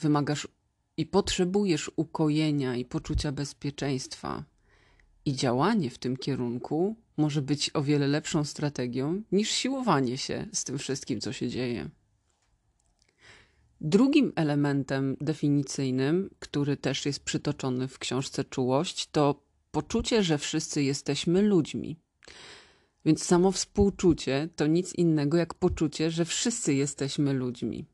wymagasz 0.00 0.48
i 0.96 1.06
potrzebujesz 1.06 1.90
ukojenia 1.96 2.76
i 2.76 2.84
poczucia 2.84 3.32
bezpieczeństwa. 3.32 4.44
I 5.24 5.32
działanie 5.32 5.90
w 5.90 5.98
tym 5.98 6.16
kierunku 6.16 6.96
może 7.16 7.42
być 7.42 7.70
o 7.74 7.82
wiele 7.82 8.08
lepszą 8.08 8.44
strategią 8.44 9.22
niż 9.32 9.50
siłowanie 9.50 10.18
się 10.18 10.46
z 10.52 10.64
tym 10.64 10.78
wszystkim, 10.78 11.20
co 11.20 11.32
się 11.32 11.48
dzieje. 11.48 11.90
Drugim 13.80 14.32
elementem 14.36 15.16
definicyjnym, 15.20 16.30
który 16.38 16.76
też 16.76 17.06
jest 17.06 17.24
przytoczony 17.24 17.88
w 17.88 17.98
książce 17.98 18.44
Czułość, 18.44 19.06
to 19.06 19.42
poczucie, 19.70 20.22
że 20.22 20.38
wszyscy 20.38 20.82
jesteśmy 20.82 21.42
ludźmi. 21.42 21.96
Więc 23.04 23.24
samo 23.24 23.52
współczucie 23.52 24.48
to 24.56 24.66
nic 24.66 24.94
innego 24.94 25.36
jak 25.36 25.54
poczucie, 25.54 26.10
że 26.10 26.24
wszyscy 26.24 26.74
jesteśmy 26.74 27.32
ludźmi. 27.32 27.84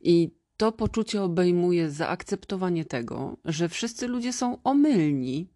I 0.00 0.30
to 0.58 0.72
poczucie 0.72 1.22
obejmuje 1.22 1.90
zaakceptowanie 1.90 2.84
tego, 2.84 3.36
że 3.44 3.68
wszyscy 3.68 4.08
ludzie 4.08 4.32
są 4.32 4.62
omylni, 4.62 5.48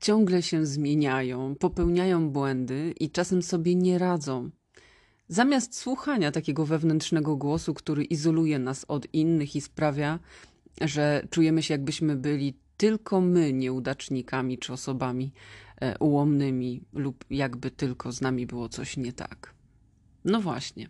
ciągle 0.00 0.42
się 0.42 0.66
zmieniają, 0.66 1.54
popełniają 1.54 2.30
błędy 2.30 2.94
i 3.00 3.10
czasem 3.10 3.42
sobie 3.42 3.74
nie 3.74 3.98
radzą. 3.98 4.50
Zamiast 5.28 5.76
słuchania 5.76 6.32
takiego 6.32 6.66
wewnętrznego 6.66 7.36
głosu, 7.36 7.74
który 7.74 8.04
izoluje 8.04 8.58
nas 8.58 8.84
od 8.88 9.14
innych 9.14 9.56
i 9.56 9.60
sprawia, 9.60 10.18
że 10.80 11.26
czujemy 11.30 11.62
się, 11.62 11.74
jakbyśmy 11.74 12.16
byli 12.16 12.54
tylko 12.76 13.20
my 13.20 13.52
nieudacznikami 13.52 14.58
czy 14.58 14.72
osobami 14.72 15.32
e, 15.80 15.98
ułomnymi, 15.98 16.82
lub 16.92 17.24
jakby 17.30 17.70
tylko 17.70 18.12
z 18.12 18.20
nami 18.20 18.46
było 18.46 18.68
coś 18.68 18.96
nie 18.96 19.12
tak. 19.12 19.54
No 20.24 20.40
właśnie. 20.40 20.88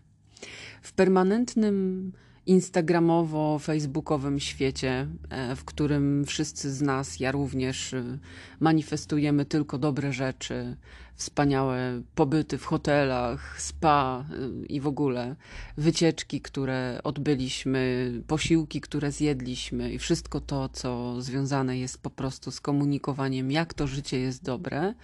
W 0.83 0.93
permanentnym 0.93 2.13
instagramowo-facebookowym 2.47 4.39
świecie, 4.39 5.09
e, 5.31 5.57
w 5.57 5.65
którym 5.65 6.25
wszyscy 6.25 6.73
z 6.73 6.83
nas, 6.83 7.21
ja 7.21 7.33
również, 7.33 7.95
e, 7.95 8.19
manifestujemy 8.61 9.45
tylko 9.45 9.79
dobre 9.79 10.13
rzeczy, 10.13 10.77
wspaniałe 11.15 12.03
pobyty 12.15 12.59
w 12.59 12.65
hotelach, 12.65 13.61
spa 13.61 14.25
e, 14.31 14.67
i 14.67 14.81
w 14.81 14.87
ogóle. 14.87 15.37
Wycieczki, 15.77 16.41
które 16.41 17.01
odbyliśmy, 17.05 18.13
posiłki, 18.27 18.81
które 18.81 19.13
zjedliśmy 19.13 19.93
i 19.93 19.99
wszystko 19.99 20.41
to, 20.41 20.69
co 20.69 21.23
związane 21.23 21.79
jest 21.79 22.03
po 22.03 22.11
prostu 22.11 22.51
z 22.51 22.61
komunikowaniem, 22.61 23.51
jak 23.51 23.75
to 23.75 23.87
życie 23.87 24.19
jest 24.19 24.43
dobre, 24.43 24.95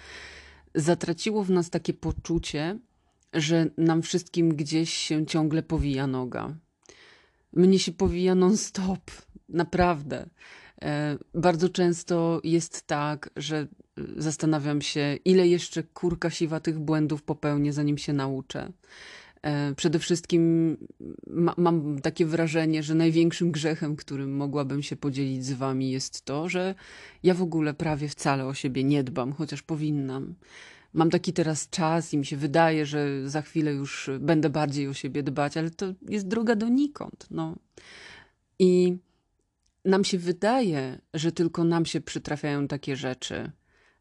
zatraciło 0.74 1.44
w 1.44 1.50
nas 1.50 1.70
takie 1.70 1.94
poczucie, 1.94 2.78
że 3.32 3.66
nam 3.78 4.02
wszystkim 4.02 4.54
gdzieś 4.54 4.94
się 4.94 5.26
ciągle 5.26 5.62
powija 5.62 6.06
noga 6.06 6.54
mnie 7.52 7.78
się 7.78 7.92
powija 7.92 8.34
non-stop, 8.34 9.10
naprawdę. 9.48 10.26
E, 10.82 11.18
bardzo 11.34 11.68
często 11.68 12.40
jest 12.44 12.86
tak, 12.86 13.30
że 13.36 13.66
zastanawiam 14.16 14.82
się, 14.82 15.18
ile 15.24 15.48
jeszcze 15.48 15.82
kurka 15.82 16.30
siwa 16.30 16.60
tych 16.60 16.78
błędów 16.78 17.22
popełnię, 17.22 17.72
zanim 17.72 17.98
się 17.98 18.12
nauczę. 18.12 18.72
E, 19.42 19.74
przede 19.74 19.98
wszystkim 19.98 20.76
ma, 21.26 21.54
mam 21.56 22.00
takie 22.00 22.26
wrażenie, 22.26 22.82
że 22.82 22.94
największym 22.94 23.52
grzechem, 23.52 23.96
którym 23.96 24.36
mogłabym 24.36 24.82
się 24.82 24.96
podzielić 24.96 25.44
z 25.44 25.52
wami, 25.52 25.90
jest 25.90 26.24
to, 26.24 26.48
że 26.48 26.74
ja 27.22 27.34
w 27.34 27.42
ogóle 27.42 27.74
prawie 27.74 28.08
wcale 28.08 28.46
o 28.46 28.54
siebie 28.54 28.84
nie 28.84 29.04
dbam, 29.04 29.32
chociaż 29.32 29.62
powinnam 29.62 30.34
mam 30.92 31.10
taki 31.10 31.32
teraz 31.32 31.68
czas 31.68 32.12
i 32.14 32.18
mi 32.18 32.26
się 32.26 32.36
wydaje, 32.36 32.86
że 32.86 33.28
za 33.28 33.42
chwilę 33.42 33.72
już 33.72 34.10
będę 34.20 34.50
bardziej 34.50 34.88
o 34.88 34.94
siebie 34.94 35.22
dbać, 35.22 35.56
ale 35.56 35.70
to 35.70 35.86
jest 36.08 36.28
droga 36.28 36.56
donikąd. 36.56 37.26
No. 37.30 37.56
I 38.58 38.96
nam 39.84 40.04
się 40.04 40.18
wydaje, 40.18 41.00
że 41.14 41.32
tylko 41.32 41.64
nam 41.64 41.86
się 41.86 42.00
przytrafiają 42.00 42.68
takie 42.68 42.96
rzeczy. 42.96 43.52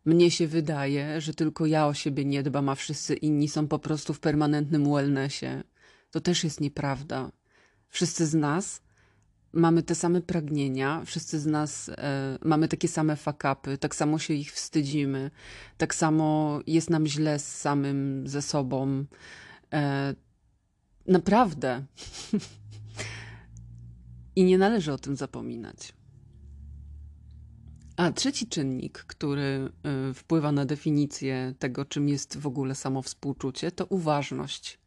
Mnie 0.06 0.32
się 0.32 0.48
wydaje, 0.48 1.22
że 1.22 1.34
tylko 1.34 1.66
ja 1.66 1.88
o 1.88 1.94
siebie 1.94 2.26
nie 2.26 2.44
dbam, 2.44 2.70
a 2.70 2.76
wszyscy 2.76 3.16
inni 3.16 3.50
są 3.50 3.68
po 3.68 3.80
prostu 3.80 4.14
w 4.14 4.20
permanentnym 4.20 4.94
wellnessie. 4.94 5.64
To 6.12 6.22
też 6.22 6.44
jest 6.44 6.62
nieprawda. 6.62 7.32
Wszyscy 7.90 8.28
z 8.28 8.34
nas 8.34 8.82
mamy 9.54 9.84
te 9.84 9.96
same 9.96 10.22
pragnienia, 10.22 11.02
wszyscy 11.06 11.40
z 11.40 11.46
nas 11.46 11.90
e, 11.90 12.38
mamy 12.42 12.68
takie 12.68 12.88
same 12.88 13.16
fakapy, 13.16 13.78
tak 13.78 13.96
samo 13.96 14.20
się 14.20 14.34
ich 14.34 14.54
wstydzimy, 14.54 15.32
tak 15.78 15.96
samo 15.96 16.60
jest 16.68 16.90
nam 16.90 17.08
źle 17.08 17.40
z 17.40 17.58
samym 17.58 18.28
ze 18.28 18.42
sobą. 18.42 19.06
E, 19.74 20.16
naprawdę. 21.08 21.86
I 24.36 24.44
nie 24.44 24.58
należy 24.58 24.94
o 24.94 24.98
tym 24.98 25.16
zapominać. 25.16 25.94
A 27.98 28.12
trzeci 28.12 28.48
czynnik, 28.48 29.00
który 29.00 29.72
e, 29.84 30.14
wpływa 30.14 30.52
na 30.52 30.66
definicję 30.66 31.54
tego, 31.60 31.86
czym 31.86 32.10
jest 32.10 32.38
w 32.38 32.48
ogóle 32.48 32.76
samo 32.76 33.02
współczucie, 33.02 33.72
to 33.72 33.86
uważność. 33.86 34.79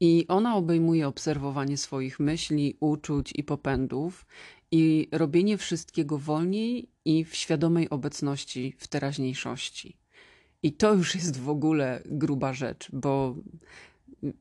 I 0.00 0.24
ona 0.28 0.56
obejmuje 0.56 1.08
obserwowanie 1.08 1.76
swoich 1.76 2.20
myśli, 2.20 2.76
uczuć 2.80 3.32
i 3.36 3.44
popędów 3.44 4.26
i 4.70 5.08
robienie 5.12 5.58
wszystkiego 5.58 6.18
wolniej 6.18 6.88
i 7.04 7.24
w 7.24 7.34
świadomej 7.34 7.90
obecności 7.90 8.74
w 8.78 8.88
teraźniejszości. 8.88 9.96
I 10.62 10.72
to 10.72 10.94
już 10.94 11.14
jest 11.14 11.40
w 11.40 11.48
ogóle 11.48 12.02
gruba 12.06 12.52
rzecz, 12.52 12.88
bo 12.92 13.36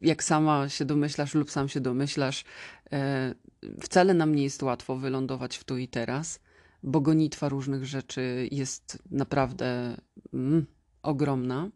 jak 0.01 0.23
sama 0.23 0.69
się 0.69 0.85
domyślasz 0.85 1.35
lub 1.35 1.51
sam 1.51 1.69
się 1.69 1.79
domyślasz, 1.79 2.43
e, 2.91 3.35
wcale 3.81 4.13
nam 4.13 4.35
nie 4.35 4.43
jest 4.43 4.63
łatwo 4.63 4.95
wylądować 4.95 5.57
w 5.57 5.63
tu 5.63 5.77
i 5.77 5.87
teraz, 5.87 6.39
bo 6.83 7.01
gonitwa 7.01 7.49
różnych 7.49 7.85
rzeczy 7.85 8.47
jest 8.51 9.03
naprawdę 9.11 9.97
mm, 10.33 10.65
ogromna. 11.03 11.69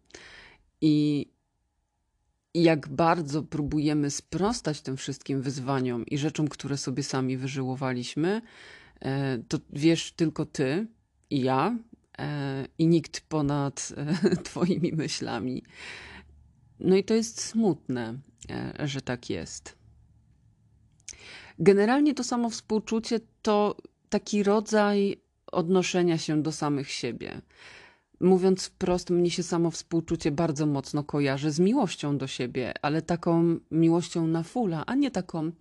I 0.81 1.27
jak 2.53 2.87
bardzo 2.87 3.43
próbujemy 3.43 4.11
sprostać 4.11 4.81
tym 4.81 4.97
wszystkim 4.97 5.41
wyzwaniom 5.41 6.05
i 6.05 6.17
rzeczom, 6.17 6.47
które 6.47 6.77
sobie 6.77 7.03
sami 7.03 7.37
wyżyłowaliśmy, 7.37 8.41
e, 8.99 9.37
to 9.37 9.57
wiesz 9.69 10.11
tylko 10.11 10.45
ty 10.45 10.87
i 11.29 11.41
ja 11.41 11.77
e, 12.17 12.65
i 12.77 12.87
nikt 12.87 13.21
ponad 13.21 13.93
Twoimi 14.45 14.93
myślami. 14.93 15.63
No 16.79 16.95
i 16.95 17.03
to 17.03 17.13
jest 17.13 17.41
smutne, 17.41 18.19
e, 18.49 18.87
że 18.87 19.01
tak 19.01 19.29
jest. 19.29 19.75
Generalnie 21.59 22.13
to 22.13 22.23
samo 22.23 22.49
współczucie 22.49 23.19
to 23.41 23.77
taki 24.09 24.43
rodzaj 24.43 25.21
odnoszenia 25.51 26.17
się 26.17 26.41
do 26.41 26.51
samych 26.51 26.91
siebie. 26.91 27.41
Mówiąc 28.23 28.65
wprost, 28.65 29.09
mnie 29.09 29.31
się 29.31 29.43
samo 29.43 29.71
współczucie 29.71 30.31
bardzo 30.31 30.65
mocno 30.65 31.03
kojarzy 31.03 31.51
z 31.51 31.59
miłością 31.59 32.17
do 32.17 32.27
siebie, 32.27 32.73
ale 32.81 33.01
taką 33.01 33.59
miłością 33.71 34.27
na 34.27 34.43
fula, 34.43 34.83
a 34.85 34.95
nie 34.95 35.11
taką, 35.11 35.51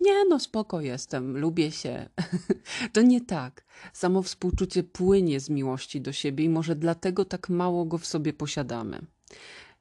nie 0.00 0.24
no, 0.28 0.38
spoko 0.38 0.80
jestem, 0.80 1.38
lubię 1.38 1.72
się. 1.72 2.08
to 2.92 3.02
nie 3.02 3.20
tak. 3.20 3.64
Samo 3.92 4.22
współczucie 4.22 4.82
płynie 4.82 5.40
z 5.40 5.50
miłości 5.50 6.00
do 6.00 6.12
siebie 6.12 6.44
i 6.44 6.48
może 6.48 6.76
dlatego 6.76 7.24
tak 7.24 7.48
mało 7.48 7.84
go 7.84 7.98
w 7.98 8.06
sobie 8.06 8.32
posiadamy. 8.32 9.00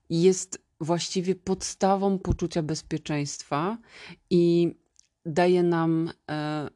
Jest 0.10 0.62
właściwie 0.82 1.36
podstawą 1.36 2.20
poczucia 2.20 2.64
bezpieczeństwa 2.64 3.78
i 4.30 4.76
daje 5.26 5.64
nam 5.64 6.12
e, 6.30 6.70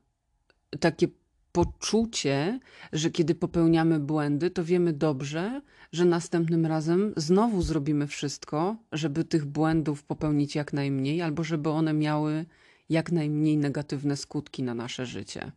takie 0.79 1.07
poczucie, 1.53 2.59
że 2.93 3.09
kiedy 3.09 3.35
popełniamy 3.35 3.99
błędy, 3.99 4.49
to 4.49 4.63
wiemy 4.63 4.93
dobrze, 4.93 5.61
że 5.91 6.05
następnym 6.05 6.65
razem 6.65 7.13
znowu 7.17 7.61
zrobimy 7.61 8.07
wszystko, 8.07 8.75
żeby 8.91 9.23
tych 9.23 9.45
błędów 9.45 10.03
popełnić 10.03 10.55
jak 10.55 10.73
najmniej, 10.73 11.21
albo 11.21 11.43
żeby 11.43 11.69
one 11.69 11.93
miały 11.93 12.45
jak 12.89 13.11
najmniej 13.11 13.57
negatywne 13.57 14.17
skutki 14.17 14.63
na 14.63 14.73
nasze 14.73 15.05
życie. 15.05 15.51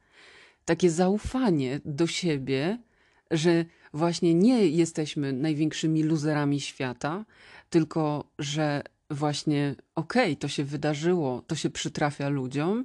Takie 0.64 0.90
zaufanie 0.90 1.80
do 1.84 2.06
siebie, 2.06 2.78
że 3.30 3.64
właśnie 3.92 4.34
nie 4.34 4.68
jesteśmy 4.68 5.32
największymi 5.32 6.02
luzerami 6.02 6.60
świata, 6.60 7.24
tylko 7.70 8.24
że 8.38 8.82
właśnie 9.10 9.74
okej, 9.94 10.32
okay, 10.32 10.36
to 10.36 10.48
się 10.48 10.64
wydarzyło, 10.64 11.42
to 11.46 11.54
się 11.54 11.70
przytrafia 11.70 12.28
ludziom. 12.28 12.84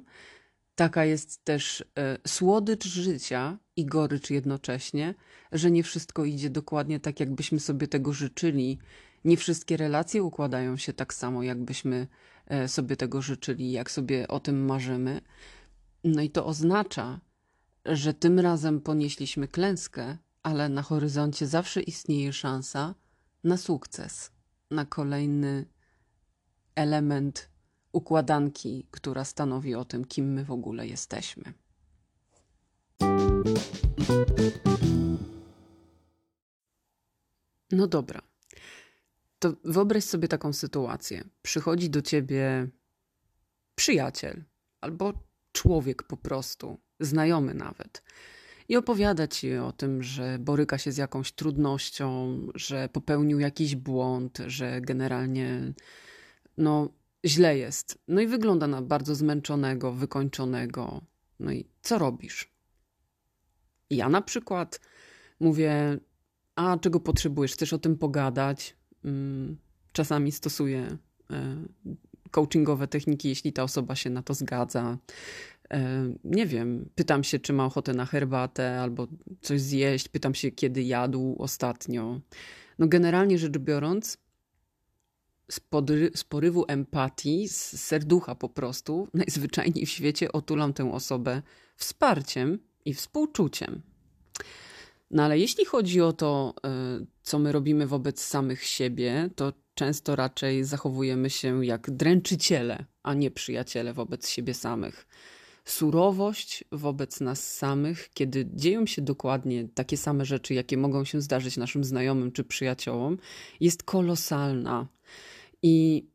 Taka 0.74 1.04
jest 1.04 1.44
też 1.44 1.84
e, 1.98 2.18
słodycz 2.26 2.86
życia 2.86 3.58
i 3.76 3.86
gorycz 3.86 4.30
jednocześnie, 4.30 5.14
że 5.52 5.70
nie 5.70 5.82
wszystko 5.82 6.24
idzie 6.24 6.50
dokładnie 6.50 7.00
tak, 7.00 7.20
jakbyśmy 7.20 7.60
sobie 7.60 7.88
tego 7.88 8.12
życzyli. 8.12 8.78
Nie 9.24 9.36
wszystkie 9.36 9.76
relacje 9.76 10.22
układają 10.22 10.76
się 10.76 10.92
tak 10.92 11.14
samo, 11.14 11.42
jakbyśmy 11.42 12.06
e, 12.46 12.68
sobie 12.68 12.96
tego 12.96 13.22
życzyli, 13.22 13.72
jak 13.72 13.90
sobie 13.90 14.28
o 14.28 14.40
tym 14.40 14.64
marzymy. 14.64 15.20
No 16.04 16.22
i 16.22 16.30
to 16.30 16.46
oznacza, 16.46 17.20
że 17.84 18.14
tym 18.14 18.40
razem 18.40 18.80
ponieśliśmy 18.80 19.48
klęskę, 19.48 20.18
ale 20.42 20.68
na 20.68 20.82
horyzoncie 20.82 21.46
zawsze 21.46 21.82
istnieje 21.82 22.32
szansa 22.32 22.94
na 23.44 23.56
sukces 23.56 24.32
na 24.72 24.84
kolejny 24.84 25.66
element 26.74 27.48
układanki, 27.92 28.86
która 28.90 29.24
stanowi 29.24 29.74
o 29.74 29.84
tym, 29.84 30.04
kim 30.04 30.32
my 30.32 30.44
w 30.44 30.50
ogóle 30.50 30.86
jesteśmy. 30.86 31.52
No 37.70 37.86
dobra. 37.86 38.22
To 39.38 39.52
wyobraź 39.64 40.04
sobie 40.04 40.28
taką 40.28 40.52
sytuację. 40.52 41.24
Przychodzi 41.42 41.90
do 41.90 42.02
ciebie 42.02 42.68
przyjaciel 43.74 44.44
albo 44.80 45.12
człowiek 45.52 46.02
po 46.02 46.16
prostu, 46.16 46.78
znajomy 47.00 47.54
nawet 47.54 48.02
i 48.68 48.76
opowiada 48.76 49.28
ci 49.28 49.56
o 49.56 49.72
tym, 49.72 50.02
że 50.02 50.38
boryka 50.38 50.78
się 50.78 50.92
z 50.92 50.96
jakąś 50.96 51.32
trudnością, 51.32 52.38
że 52.54 52.88
popełnił 52.88 53.40
jakiś 53.40 53.76
błąd, 53.76 54.38
że 54.46 54.80
generalnie 54.80 55.72
no 56.56 56.88
źle 57.26 57.58
jest. 57.58 57.98
No 58.08 58.20
i 58.20 58.26
wygląda 58.26 58.66
na 58.66 58.82
bardzo 58.82 59.14
zmęczonego, 59.14 59.92
wykończonego. 59.92 61.00
No 61.40 61.52
i 61.52 61.68
co 61.82 61.98
robisz? 61.98 62.52
Ja 63.90 64.08
na 64.08 64.22
przykład 64.22 64.80
mówię, 65.40 65.98
a 66.56 66.78
czego 66.78 67.00
potrzebujesz? 67.00 67.52
Chcesz 67.52 67.72
o 67.72 67.78
tym 67.78 67.98
pogadać? 67.98 68.76
Mm, 69.04 69.56
czasami 69.92 70.32
stosuję 70.32 70.96
e, 71.30 71.56
coachingowe 72.30 72.88
techniki, 72.88 73.28
jeśli 73.28 73.52
ta 73.52 73.62
osoba 73.62 73.96
się 73.96 74.10
na 74.10 74.22
to 74.22 74.34
zgadza. 74.34 74.98
E, 75.70 76.12
nie 76.24 76.46
wiem, 76.46 76.88
pytam 76.94 77.24
się, 77.24 77.38
czy 77.38 77.52
ma 77.52 77.64
ochotę 77.64 77.94
na 77.94 78.06
herbatę 78.06 78.80
albo 78.80 79.08
coś 79.40 79.60
zjeść, 79.60 80.08
pytam 80.08 80.34
się, 80.34 80.50
kiedy 80.50 80.82
jadł 80.82 81.36
ostatnio. 81.38 82.20
No, 82.78 82.88
generalnie 82.88 83.38
rzecz 83.38 83.58
biorąc, 83.58 84.18
z, 85.50 85.60
podry, 85.60 86.10
z 86.14 86.24
porywu 86.24 86.64
empatii, 86.68 87.48
z 87.48 87.80
serducha 87.80 88.34
po 88.34 88.48
prostu, 88.48 89.08
najzwyczajniej 89.14 89.86
w 89.86 89.90
świecie 89.90 90.32
otulam 90.32 90.72
tę 90.72 90.92
osobę 90.92 91.42
wsparciem 91.76 92.58
i 92.84 92.94
współczuciem. 92.94 93.82
No 95.10 95.22
ale 95.22 95.38
jeśli 95.38 95.64
chodzi 95.64 96.00
o 96.00 96.12
to, 96.12 96.54
e, 96.64 96.70
co 97.22 97.38
my 97.38 97.52
robimy 97.52 97.86
wobec 97.86 98.20
samych 98.20 98.64
siebie, 98.64 99.30
to 99.36 99.52
często 99.74 100.16
raczej 100.16 100.64
zachowujemy 100.64 101.30
się 101.30 101.64
jak 101.64 101.90
dręczyciele, 101.90 102.84
a 103.02 103.14
nie 103.14 103.30
przyjaciele 103.30 103.92
wobec 103.92 104.28
siebie 104.28 104.54
samych 104.54 105.06
surowość 105.64 106.64
wobec 106.72 107.20
nas 107.20 107.52
samych, 107.52 108.10
kiedy 108.14 108.48
dzieją 108.54 108.86
się 108.86 109.02
dokładnie 109.02 109.68
takie 109.74 109.96
same 109.96 110.24
rzeczy, 110.24 110.54
jakie 110.54 110.76
mogą 110.76 111.04
się 111.04 111.20
zdarzyć 111.20 111.56
naszym 111.56 111.84
znajomym 111.84 112.32
czy 112.32 112.44
przyjaciołom, 112.44 113.18
jest 113.60 113.82
kolosalna. 113.82 114.88
I 115.62 116.06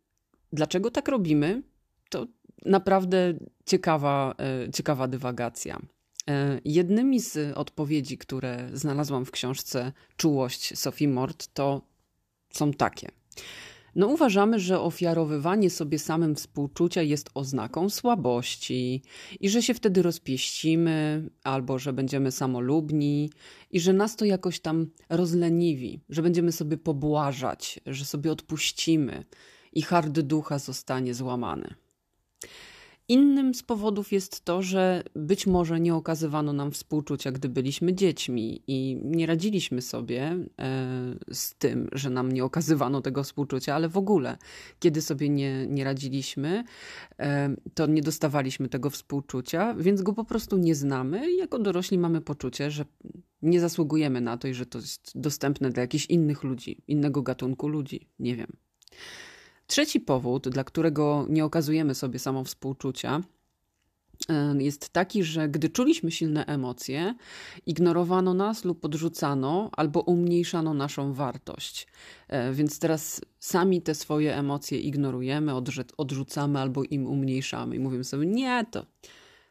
dlaczego 0.54 0.92
tak 0.92 1.08
robimy? 1.08 1.64
To 2.10 2.28
naprawdę 2.66 3.34
ciekawa, 3.66 4.36
e, 4.40 4.72
ciekawa 4.72 5.08
dywagacja. 5.08 5.80
E, 6.30 6.62
jednymi 6.66 7.20
z 7.20 7.58
odpowiedzi, 7.58 8.18
które 8.18 8.70
znalazłam 8.74 9.26
w 9.26 9.32
książce 9.32 9.92
Czułość 10.18 10.80
Sophie 10.80 11.08
Mort, 11.08 11.48
to 11.54 11.82
są 12.50 12.74
takie. 12.74 13.10
No 13.98 14.08
uważamy, 14.08 14.60
że 14.60 14.80
ofiarowywanie 14.80 15.70
sobie 15.70 16.00
samym 16.00 16.36
współczucia 16.36 17.02
jest 17.02 17.30
oznaką 17.34 17.90
słabości 17.90 19.02
i 19.40 19.50
że 19.50 19.62
się 19.62 19.74
wtedy 19.74 20.02
rozpieścimy, 20.02 21.30
albo 21.44 21.80
że 21.80 21.94
będziemy 21.94 22.32
samolubni 22.32 23.30
i 23.72 23.80
że 23.80 23.94
nas 23.94 24.16
to 24.16 24.26
jakoś 24.26 24.60
tam 24.60 24.88
rozleniwi, 25.10 26.00
że 26.10 26.22
będziemy 26.22 26.52
sobie 26.52 26.78
pobłażać, 26.78 27.80
że 27.86 28.06
sobie 28.06 28.32
odpuścimy 28.32 29.26
i 29.74 29.82
hard 29.82 30.20
ducha 30.20 30.60
zostanie 30.60 31.14
złamany. 31.14 31.76
Innym 33.10 33.54
z 33.54 33.64
powodów 33.64 34.12
jest 34.12 34.46
to, 34.46 34.62
że 34.62 35.04
być 35.16 35.48
może 35.48 35.80
nie 35.80 35.96
okazywano 35.96 36.54
nam 36.54 36.72
współczucia, 36.72 37.32
gdy 37.32 37.50
byliśmy 37.50 37.94
dziećmi 37.94 38.62
i 38.68 39.00
nie 39.04 39.26
radziliśmy 39.26 39.82
sobie 39.82 40.38
e, 40.60 41.16
z 41.32 41.56
tym, 41.56 41.90
że 41.92 42.10
nam 42.10 42.32
nie 42.32 42.44
okazywano 42.44 43.02
tego 43.02 43.24
współczucia, 43.24 43.76
ale 43.76 43.90
w 43.90 43.98
ogóle, 43.98 44.38
kiedy 44.80 45.02
sobie 45.02 45.30
nie, 45.30 45.68
nie 45.68 45.84
radziliśmy, 45.84 46.64
e, 47.20 47.56
to 47.74 47.86
nie 47.86 48.02
dostawaliśmy 48.02 48.70
tego 48.70 48.90
współczucia, 48.90 49.74
więc 49.74 50.02
go 50.02 50.14
po 50.14 50.24
prostu 50.24 50.58
nie 50.58 50.76
znamy 50.76 51.32
i 51.32 51.38
jako 51.38 51.60
dorośli 51.60 51.98
mamy 51.98 52.22
poczucie, 52.22 52.72
że 52.72 52.86
nie 53.42 53.60
zasługujemy 53.60 54.22
na 54.22 54.38
to 54.38 54.48
i 54.48 54.54
że 54.54 54.66
to 54.66 54.78
jest 54.78 55.12
dostępne 55.16 55.70
dla 55.70 55.82
jakichś 55.82 56.06
innych 56.06 56.44
ludzi, 56.44 56.84
innego 56.88 57.22
gatunku 57.22 57.68
ludzi. 57.68 58.10
Nie 58.20 58.36
wiem. 58.36 58.58
Trzeci 59.68 60.00
powód, 60.00 60.50
dla 60.50 60.64
którego 60.64 61.26
nie 61.30 61.46
okazujemy 61.46 61.96
sobie 61.96 62.20
samowspółczucia, 62.20 63.22
e, 64.30 64.56
jest 64.64 64.90
taki, 64.90 65.24
że 65.24 65.50
gdy 65.50 65.70
czuliśmy 65.70 66.12
silne 66.12 66.46
emocje, 66.46 67.16
ignorowano 67.66 68.34
nas 68.34 68.66
lub 68.66 68.86
odrzucano 68.86 69.70
albo 69.74 70.02
umniejszano 70.02 70.74
naszą 70.74 71.14
wartość. 71.14 71.88
E, 72.28 72.54
więc 72.54 72.80
teraz 72.80 73.22
sami 73.40 73.82
te 73.82 73.96
swoje 73.96 74.36
emocje 74.36 74.80
ignorujemy, 74.80 75.54
odrzucamy 75.98 76.60
albo 76.60 76.84
im 76.84 77.08
umniejszamy 77.08 77.76
i 77.76 77.80
mówimy 77.80 78.04
sobie: 78.04 78.26
Nie, 78.26 78.66
to, 78.72 78.86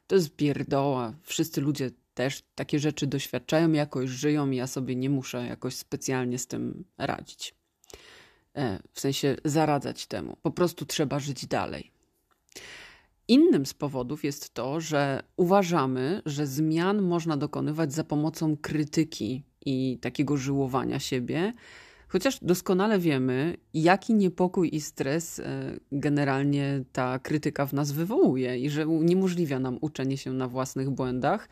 to 0.07 0.15
jest 0.15 0.37
pierdoła. 0.37 1.15
Wszyscy 1.23 1.61
ludzie 1.61 1.91
też 2.15 2.43
takie 2.55 2.79
rzeczy 2.79 3.07
doświadczają, 3.07 3.73
jakoś 3.73 4.11
żyją, 4.11 4.51
i 4.51 4.57
ja 4.57 4.67
sobie 4.67 4.97
nie 4.97 5.11
muszę 5.11 5.47
jakoś 5.47 5.75
specjalnie 5.75 6.39
z 6.39 6.47
tym 6.47 6.85
radzić. 6.99 7.55
E, 8.57 8.79
w 8.93 9.01
sensie 9.01 9.37
zaradzać 9.45 10.07
temu. 10.07 10.37
Po 10.43 10.51
prostu 10.51 10.87
trzeba 10.87 11.19
żyć 11.19 11.47
dalej. 11.47 11.91
Innym 13.29 13.67
z 13.67 13.75
powodów 13.75 14.25
jest 14.25 14.55
to, 14.55 14.81
że 14.81 15.23
uważamy, 15.37 16.23
że 16.27 16.47
zmian 16.47 17.03
można 17.03 17.37
dokonywać 17.37 17.93
za 17.93 18.05
pomocą 18.05 18.57
krytyki 18.57 19.43
i 19.67 19.99
takiego 20.01 20.37
żyłowania 20.37 20.99
siebie, 20.99 21.53
chociaż 22.09 22.39
doskonale 22.43 22.99
wiemy, 22.99 23.57
jaki 23.75 24.15
niepokój 24.15 24.75
i 24.75 24.81
stres 24.81 25.39
e, 25.39 25.77
generalnie 25.93 26.85
ta 26.93 27.19
krytyka 27.19 27.67
w 27.67 27.73
nas 27.73 27.93
wywołuje 27.93 28.59
i 28.59 28.71
że 28.71 28.87
uniemożliwia 28.87 29.59
nam 29.59 29.79
uczenie 29.81 30.17
się 30.17 30.33
na 30.33 30.49
własnych 30.49 30.91
błędach 30.91 31.49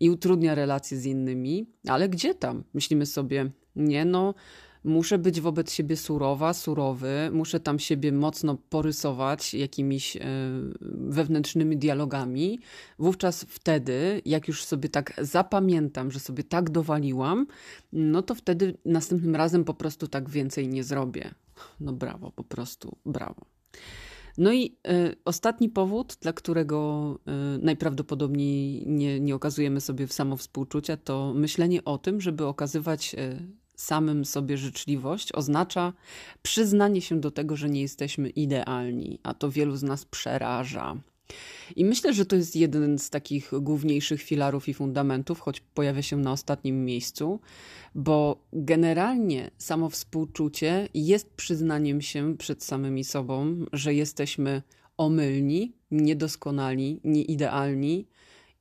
i 0.00 0.10
utrudnia 0.10 0.54
relacje 0.54 0.98
z 0.98 1.06
innymi, 1.06 1.66
ale 1.88 2.08
gdzie 2.08 2.34
tam? 2.34 2.64
Myślimy 2.74 3.06
sobie, 3.06 3.50
nie 3.76 4.04
no 4.04 4.34
muszę 4.84 5.18
być 5.18 5.40
wobec 5.40 5.72
siebie 5.72 5.96
surowa, 5.96 6.52
surowy, 6.54 7.30
muszę 7.32 7.60
tam 7.60 7.78
siebie 7.78 8.12
mocno 8.12 8.56
porysować 8.68 9.54
jakimiś 9.54 10.16
e, 10.16 10.20
wewnętrznymi 10.92 11.76
dialogami. 11.76 12.60
Wówczas 12.98 13.46
wtedy, 13.48 14.22
jak 14.24 14.48
już 14.48 14.64
sobie 14.64 14.88
tak 14.88 15.14
zapamiętam, 15.18 16.10
że 16.10 16.20
sobie 16.20 16.44
tak 16.44 16.70
dowaliłam, 16.70 17.46
no 17.92 18.22
to 18.22 18.34
wtedy 18.34 18.78
następnym 18.84 19.36
razem 19.36 19.64
po 19.64 19.74
prostu 19.74 20.08
tak 20.08 20.30
więcej 20.30 20.68
nie 20.68 20.84
zrobię. 20.84 21.34
No 21.80 21.92
brawo, 21.92 22.30
po 22.30 22.44
prostu 22.44 22.96
brawo. 23.06 23.46
No 24.38 24.52
i 24.52 24.76
y, 24.88 25.16
ostatni 25.24 25.68
powód, 25.68 26.16
dla 26.20 26.32
którego 26.32 27.18
y, 27.56 27.58
najprawdopodobniej 27.64 28.86
nie, 28.86 29.20
nie 29.20 29.34
okazujemy 29.34 29.80
sobie 29.80 30.08
samowspółczucia, 30.08 30.96
to 30.96 31.34
myślenie 31.34 31.84
o 31.84 31.98
tym, 31.98 32.20
żeby 32.20 32.46
okazywać 32.46 33.16
samym 33.80 34.24
sobie 34.24 34.56
życzliwość 34.56 35.32
oznacza 35.32 35.92
przyznanie 36.42 37.00
się 37.00 37.20
do 37.20 37.30
tego, 37.30 37.56
że 37.56 37.70
nie 37.70 37.80
jesteśmy 37.80 38.30
idealni, 38.30 39.18
a 39.22 39.34
to 39.34 39.50
wielu 39.50 39.76
z 39.76 39.82
nas 39.82 40.04
przeraża. 40.04 40.96
I 41.76 41.84
myślę, 41.84 42.12
że 42.14 42.26
to 42.26 42.36
jest 42.36 42.56
jeden 42.56 42.98
z 42.98 43.10
takich 43.10 43.50
główniejszych 43.60 44.22
filarów 44.22 44.68
i 44.68 44.74
fundamentów, 44.74 45.40
choć 45.40 45.60
pojawia 45.60 46.02
się 46.02 46.16
na 46.16 46.32
ostatnim 46.32 46.84
miejscu, 46.84 47.40
bo 47.94 48.44
generalnie 48.52 49.50
samo 49.58 49.90
współczucie 49.90 50.88
jest 50.94 51.30
przyznaniem 51.30 52.00
się 52.00 52.36
przed 52.36 52.64
samymi 52.64 53.04
sobą, 53.04 53.64
że 53.72 53.94
jesteśmy 53.94 54.62
omylni, 54.96 55.72
niedoskonali, 55.90 57.00
nieidealni 57.04 58.08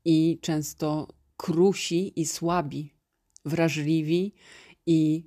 i 0.06 0.40
często 0.42 1.08
krusi 1.38 2.22
i 2.22 2.26
słabi, 2.26 2.94
wrażliwi 3.46 4.34
i 4.88 5.24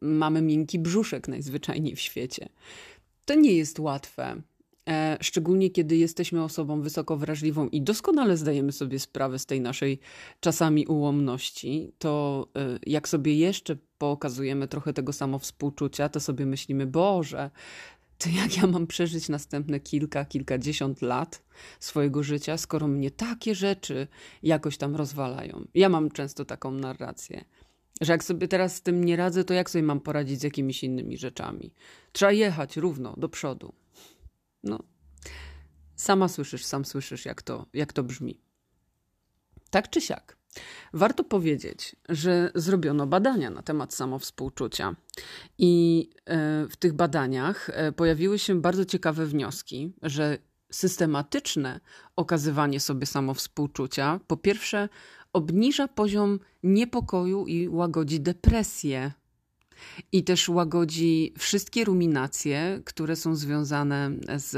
mamy 0.00 0.42
miękki 0.42 0.78
brzuszek 0.78 1.28
najzwyczajniej 1.28 1.96
w 1.96 2.00
świecie. 2.00 2.48
To 3.24 3.34
nie 3.34 3.52
jest 3.52 3.78
łatwe. 3.78 4.42
E, 4.88 5.18
szczególnie 5.20 5.70
kiedy 5.70 5.96
jesteśmy 5.96 6.44
osobą 6.44 6.80
wysoko 6.80 7.16
wrażliwą 7.16 7.68
i 7.68 7.82
doskonale 7.82 8.36
zdajemy 8.36 8.72
sobie 8.72 8.98
sprawę 8.98 9.38
z 9.38 9.46
tej 9.46 9.60
naszej 9.60 10.00
czasami 10.40 10.86
ułomności, 10.86 11.92
to 11.98 12.46
e, 12.56 12.78
jak 12.86 13.08
sobie 13.08 13.34
jeszcze 13.34 13.76
pokazujemy 13.98 14.68
trochę 14.68 14.92
tego 14.92 15.12
samo 15.12 15.38
współczucia, 15.38 16.08
to 16.08 16.20
sobie 16.20 16.46
myślimy, 16.46 16.86
Boże, 16.86 17.50
to 18.18 18.28
jak 18.28 18.56
ja 18.56 18.66
mam 18.66 18.86
przeżyć 18.86 19.28
następne 19.28 19.80
kilka, 19.80 20.24
kilkadziesiąt 20.24 21.02
lat 21.02 21.42
swojego 21.80 22.22
życia, 22.22 22.58
skoro 22.58 22.88
mnie 22.88 23.10
takie 23.10 23.54
rzeczy 23.54 24.06
jakoś 24.42 24.76
tam 24.76 24.96
rozwalają. 24.96 25.64
Ja 25.74 25.88
mam 25.88 26.10
często 26.10 26.44
taką 26.44 26.70
narrację. 26.70 27.44
Że 28.00 28.12
jak 28.12 28.24
sobie 28.24 28.48
teraz 28.48 28.76
z 28.76 28.82
tym 28.82 29.04
nie 29.04 29.16
radzę, 29.16 29.44
to 29.44 29.54
jak 29.54 29.70
sobie 29.70 29.82
mam 29.82 30.00
poradzić 30.00 30.40
z 30.40 30.42
jakimiś 30.42 30.84
innymi 30.84 31.18
rzeczami? 31.18 31.74
Trzeba 32.12 32.32
jechać 32.32 32.76
równo 32.76 33.14
do 33.16 33.28
przodu. 33.28 33.74
No, 34.62 34.78
sama 35.96 36.28
słyszysz, 36.28 36.64
sam 36.64 36.84
słyszysz, 36.84 37.24
jak 37.24 37.42
to, 37.42 37.66
jak 37.74 37.92
to 37.92 38.02
brzmi. 38.02 38.40
Tak 39.70 39.90
czy 39.90 40.00
siak. 40.00 40.36
Warto 40.92 41.24
powiedzieć, 41.24 41.96
że 42.08 42.50
zrobiono 42.54 43.06
badania 43.06 43.50
na 43.50 43.62
temat 43.62 43.94
samowspółczucia 43.94 44.96
i 45.58 46.10
e, 46.26 46.66
w 46.68 46.76
tych 46.76 46.92
badaniach 46.92 47.70
e, 47.72 47.92
pojawiły 47.92 48.38
się 48.38 48.60
bardzo 48.60 48.84
ciekawe 48.84 49.26
wnioski, 49.26 49.92
że 50.02 50.38
systematyczne 50.74 51.80
okazywanie 52.16 52.80
sobie 52.80 53.06
samowspółczucia 53.06 54.20
po 54.26 54.36
pierwsze 54.36 54.88
obniża 55.32 55.88
poziom 55.88 56.40
niepokoju 56.62 57.46
i 57.46 57.68
łagodzi 57.68 58.20
depresję. 58.20 59.12
I 60.12 60.24
też 60.24 60.48
łagodzi 60.48 61.34
wszystkie 61.38 61.84
ruminacje, 61.84 62.80
które 62.84 63.16
są 63.16 63.36
związane 63.36 64.10
z 64.36 64.54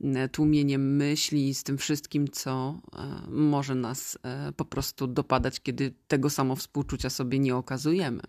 e, 0.00 0.28
tłumieniem 0.28 0.96
myśli, 0.96 1.54
z 1.54 1.62
tym 1.62 1.78
wszystkim, 1.78 2.28
co 2.28 2.80
e, 2.92 3.30
może 3.30 3.74
nas 3.74 4.18
e, 4.22 4.52
po 4.52 4.64
prostu 4.64 5.06
dopadać, 5.06 5.60
kiedy 5.60 5.94
tego 6.08 6.30
samo 6.30 6.56
współczucia 6.56 7.10
sobie 7.10 7.38
nie 7.38 7.56
okazujemy. 7.56 8.22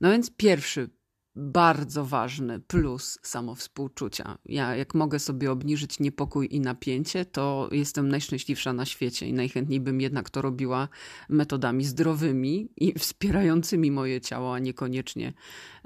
No 0.00 0.10
więc 0.10 0.30
pierwszy 0.30 0.88
bardzo 1.36 2.04
ważny 2.04 2.60
plus 2.60 3.18
samowspółczucia. 3.22 4.38
Ja, 4.46 4.76
jak 4.76 4.94
mogę 4.94 5.18
sobie 5.18 5.50
obniżyć 5.50 6.00
niepokój 6.00 6.48
i 6.50 6.60
napięcie, 6.60 7.24
to 7.24 7.68
jestem 7.72 8.08
najszczęśliwsza 8.08 8.72
na 8.72 8.84
świecie 8.84 9.26
i 9.26 9.32
najchętniej 9.32 9.80
bym 9.80 10.00
jednak 10.00 10.30
to 10.30 10.42
robiła 10.42 10.88
metodami 11.28 11.84
zdrowymi 11.84 12.68
i 12.76 12.92
wspierającymi 12.98 13.90
moje 13.90 14.20
ciało, 14.20 14.54
a 14.54 14.58
niekoniecznie 14.58 15.32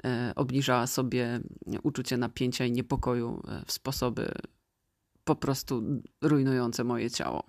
e, 0.03 0.33
obniżała 0.35 0.87
sobie 0.87 1.39
uczucie 1.83 2.17
napięcia 2.17 2.65
i 2.65 2.71
niepokoju 2.71 3.43
e, 3.47 3.63
w 3.65 3.71
sposoby 3.71 4.31
po 5.23 5.35
prostu 5.35 5.83
rujnujące 6.21 6.83
moje 6.83 7.11
ciało. 7.11 7.43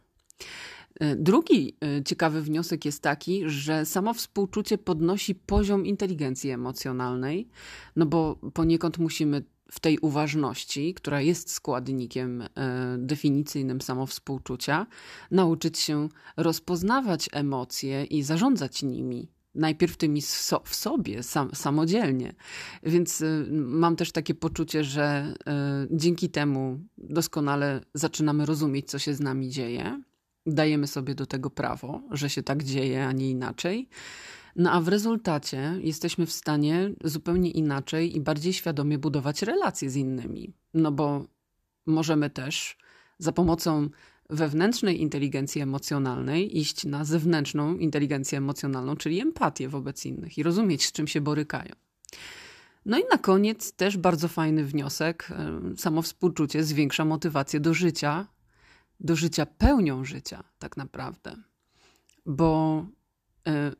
E, 1.02 1.16
drugi 1.16 1.76
e, 1.80 2.04
ciekawy 2.04 2.42
wniosek 2.42 2.84
jest 2.84 3.02
taki, 3.02 3.42
że 3.46 3.86
samo 3.86 4.14
współczucie 4.14 4.78
podnosi 4.78 5.34
poziom 5.34 5.86
inteligencji 5.86 6.50
emocjonalnej, 6.50 7.48
no 7.96 8.06
bo 8.06 8.36
poniekąd 8.54 8.98
musimy 8.98 9.42
w 9.70 9.80
tej 9.80 9.98
uważności, 9.98 10.94
która 10.94 11.20
jest 11.20 11.50
składnikiem 11.50 12.42
e, 12.42 12.48
definicyjnym 12.98 13.80
samowspółczucia, 13.80 14.86
nauczyć 15.30 15.78
się 15.78 16.08
rozpoznawać 16.36 17.28
emocje 17.32 18.04
i 18.04 18.22
zarządzać 18.22 18.82
nimi. 18.82 19.28
Najpierw 19.54 19.96
tymi 19.96 20.22
w 20.64 20.74
sobie, 20.74 21.22
sam, 21.22 21.50
samodzielnie. 21.54 22.34
Więc 22.82 23.24
mam 23.50 23.96
też 23.96 24.12
takie 24.12 24.34
poczucie, 24.34 24.84
że 24.84 25.34
dzięki 25.90 26.30
temu 26.30 26.80
doskonale 26.98 27.80
zaczynamy 27.94 28.46
rozumieć, 28.46 28.90
co 28.90 28.98
się 28.98 29.14
z 29.14 29.20
nami 29.20 29.50
dzieje 29.50 30.02
dajemy 30.46 30.86
sobie 30.86 31.14
do 31.14 31.26
tego 31.26 31.50
prawo, 31.50 32.02
że 32.10 32.30
się 32.30 32.42
tak 32.42 32.62
dzieje, 32.62 33.06
a 33.06 33.12
nie 33.12 33.30
inaczej. 33.30 33.88
No 34.56 34.72
a 34.72 34.80
w 34.80 34.88
rezultacie 34.88 35.74
jesteśmy 35.82 36.26
w 36.26 36.32
stanie 36.32 36.90
zupełnie 37.04 37.50
inaczej 37.50 38.16
i 38.16 38.20
bardziej 38.20 38.52
świadomie 38.52 38.98
budować 38.98 39.42
relacje 39.42 39.90
z 39.90 39.96
innymi. 39.96 40.52
No 40.74 40.92
bo 40.92 41.26
możemy 41.86 42.30
też 42.30 42.78
za 43.18 43.32
pomocą 43.32 43.88
wewnętrznej 44.30 45.00
inteligencji 45.00 45.60
emocjonalnej 45.60 46.58
iść 46.58 46.84
na 46.84 47.04
zewnętrzną 47.04 47.76
inteligencję 47.76 48.38
emocjonalną, 48.38 48.96
czyli 48.96 49.20
empatię 49.20 49.68
wobec 49.68 50.06
innych 50.06 50.38
i 50.38 50.42
rozumieć, 50.42 50.86
z 50.86 50.92
czym 50.92 51.06
się 51.06 51.20
borykają. 51.20 51.74
No 52.86 52.98
i 52.98 53.02
na 53.10 53.18
koniec 53.18 53.72
też 53.72 53.96
bardzo 53.96 54.28
fajny 54.28 54.64
wniosek. 54.64 55.28
Samo 55.76 56.02
współczucie 56.02 56.64
zwiększa 56.64 57.04
motywację 57.04 57.60
do 57.60 57.74
życia 57.74 58.26
do 59.02 59.16
życia 59.16 59.46
pełnią 59.46 60.04
życia, 60.04 60.44
tak 60.58 60.76
naprawdę. 60.76 61.36
Bo 62.26 62.86
e, 63.46 63.72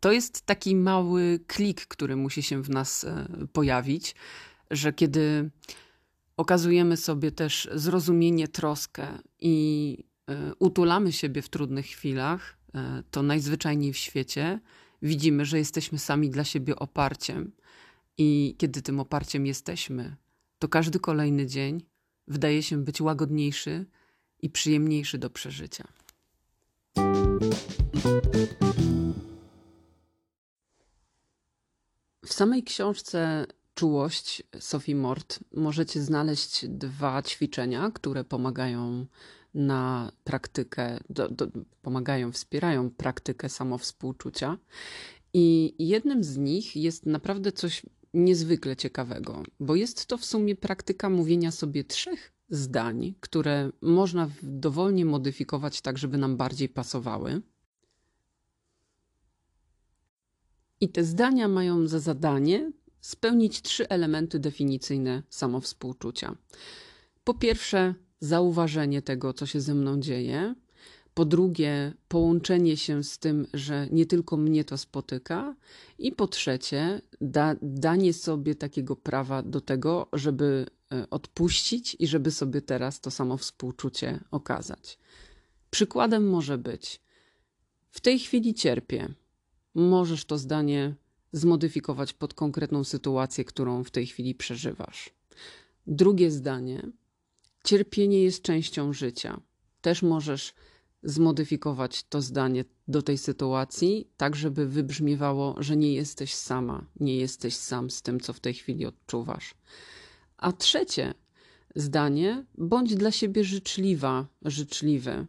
to 0.00 0.12
jest 0.12 0.42
taki 0.46 0.76
mały 0.76 1.40
klik, 1.46 1.86
który 1.86 2.16
musi 2.16 2.42
się 2.42 2.62
w 2.62 2.70
nas 2.70 3.04
e, 3.04 3.26
pojawić, 3.52 4.14
że 4.70 4.92
kiedy 4.92 5.50
okazujemy 6.36 6.96
sobie 6.96 7.32
też 7.32 7.68
zrozumienie, 7.74 8.48
troskę 8.48 9.08
i 9.40 9.98
e, 10.28 10.54
utulamy 10.58 11.12
siebie 11.12 11.42
w 11.42 11.48
trudnych 11.48 11.86
chwilach, 11.86 12.58
to 13.10 13.22
najzwyczajniej 13.22 13.92
w 13.92 13.96
świecie 13.96 14.60
widzimy, 15.02 15.44
że 15.44 15.58
jesteśmy 15.58 15.98
sami 15.98 16.30
dla 16.30 16.44
siebie 16.44 16.76
oparciem. 16.76 17.52
I 18.18 18.54
kiedy 18.58 18.82
tym 18.82 19.00
oparciem 19.00 19.46
jesteśmy, 19.46 20.16
to 20.58 20.68
każdy 20.68 21.00
kolejny 21.00 21.46
dzień 21.46 21.80
wydaje 22.28 22.62
się 22.62 22.84
być 22.84 23.00
łagodniejszy, 23.00 23.86
i 24.44 24.50
przyjemniejszy 24.50 25.18
do 25.18 25.30
przeżycia. 25.30 25.88
W 32.26 32.32
samej 32.32 32.62
książce 32.62 33.46
Czułość 33.74 34.42
Sophie 34.60 34.96
Mort 34.96 35.38
możecie 35.52 36.02
znaleźć 36.02 36.66
dwa 36.68 37.22
ćwiczenia, 37.22 37.90
które 37.94 38.24
pomagają 38.24 39.06
na 39.54 40.12
praktykę, 40.24 40.98
do, 41.10 41.28
do, 41.28 41.46
pomagają, 41.82 42.32
wspierają 42.32 42.90
praktykę 42.90 43.48
samowspółczucia. 43.48 44.58
I 45.34 45.74
jednym 45.78 46.24
z 46.24 46.36
nich 46.36 46.76
jest 46.76 47.06
naprawdę 47.06 47.52
coś 47.52 47.82
niezwykle 48.14 48.76
ciekawego, 48.76 49.42
bo 49.60 49.74
jest 49.74 50.06
to 50.06 50.18
w 50.18 50.24
sumie 50.24 50.56
praktyka 50.56 51.10
mówienia 51.10 51.50
sobie 51.50 51.84
trzech 51.84 52.33
zdań, 52.54 53.14
które 53.20 53.70
można 53.82 54.30
dowolnie 54.42 55.04
modyfikować 55.04 55.80
tak, 55.80 55.98
żeby 55.98 56.18
nam 56.18 56.36
bardziej 56.36 56.68
pasowały. 56.68 57.42
I 60.80 60.88
te 60.88 61.04
zdania 61.04 61.48
mają 61.48 61.86
za 61.86 61.98
zadanie 61.98 62.72
spełnić 63.00 63.62
trzy 63.62 63.88
elementy 63.88 64.38
definicyjne 64.38 65.22
samowspółczucia. 65.28 66.36
Po 67.24 67.34
pierwsze, 67.34 67.94
zauważenie 68.20 69.02
tego, 69.02 69.32
co 69.32 69.46
się 69.46 69.60
ze 69.60 69.74
mną 69.74 70.00
dzieje. 70.00 70.54
Po 71.14 71.24
drugie, 71.24 71.92
połączenie 72.08 72.76
się 72.76 73.04
z 73.04 73.18
tym, 73.18 73.46
że 73.54 73.88
nie 73.90 74.06
tylko 74.06 74.36
mnie 74.36 74.64
to 74.64 74.78
spotyka. 74.78 75.54
I 75.98 76.12
po 76.12 76.26
trzecie, 76.26 77.00
da, 77.20 77.54
danie 77.62 78.12
sobie 78.12 78.54
takiego 78.54 78.96
prawa 78.96 79.42
do 79.42 79.60
tego, 79.60 80.06
żeby 80.12 80.66
e, 80.92 81.10
odpuścić 81.10 81.96
i 81.98 82.06
żeby 82.06 82.30
sobie 82.30 82.62
teraz 82.62 83.00
to 83.00 83.10
samo 83.10 83.36
współczucie 83.36 84.20
okazać. 84.30 84.98
Przykładem 85.70 86.28
może 86.28 86.58
być: 86.58 87.00
W 87.90 88.00
tej 88.00 88.18
chwili 88.18 88.54
cierpię. 88.54 89.08
Możesz 89.74 90.24
to 90.24 90.38
zdanie 90.38 90.94
zmodyfikować 91.32 92.12
pod 92.12 92.34
konkretną 92.34 92.84
sytuację, 92.84 93.44
którą 93.44 93.84
w 93.84 93.90
tej 93.90 94.06
chwili 94.06 94.34
przeżywasz. 94.34 95.10
Drugie 95.86 96.30
zdanie: 96.30 96.86
cierpienie 97.64 98.22
jest 98.22 98.42
częścią 98.42 98.92
życia. 98.92 99.40
Też 99.80 100.02
możesz 100.02 100.54
zmodyfikować 101.04 102.04
to 102.04 102.22
zdanie 102.22 102.64
do 102.88 103.02
tej 103.02 103.18
sytuacji, 103.18 104.08
tak 104.16 104.36
żeby 104.36 104.66
wybrzmiewało, 104.66 105.56
że 105.58 105.76
nie 105.76 105.94
jesteś 105.94 106.34
sama, 106.34 106.86
nie 107.00 107.16
jesteś 107.16 107.56
sam 107.56 107.90
z 107.90 108.02
tym, 108.02 108.20
co 108.20 108.32
w 108.32 108.40
tej 108.40 108.54
chwili 108.54 108.86
odczuwasz. 108.86 109.54
A 110.36 110.52
trzecie 110.52 111.14
zdanie: 111.74 112.44
bądź 112.58 112.94
dla 112.94 113.10
siebie 113.10 113.44
życzliwa, 113.44 114.26
życzliwy, 114.42 115.26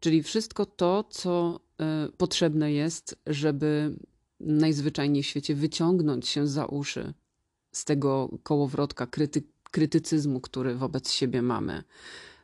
czyli 0.00 0.22
wszystko 0.22 0.66
to, 0.66 1.04
co 1.10 1.60
y, 2.08 2.12
potrzebne 2.12 2.72
jest, 2.72 3.18
żeby 3.26 3.96
najzwyczajniej 4.40 5.22
w 5.22 5.26
świecie 5.26 5.54
wyciągnąć 5.54 6.28
się 6.28 6.46
za 6.46 6.66
uszy 6.66 7.14
z 7.72 7.84
tego 7.84 8.38
kołowrotka 8.42 9.06
kryty 9.06 9.42
krytycyzmu, 9.70 10.40
który 10.40 10.74
wobec 10.74 11.10
siebie 11.10 11.42
mamy. 11.42 11.82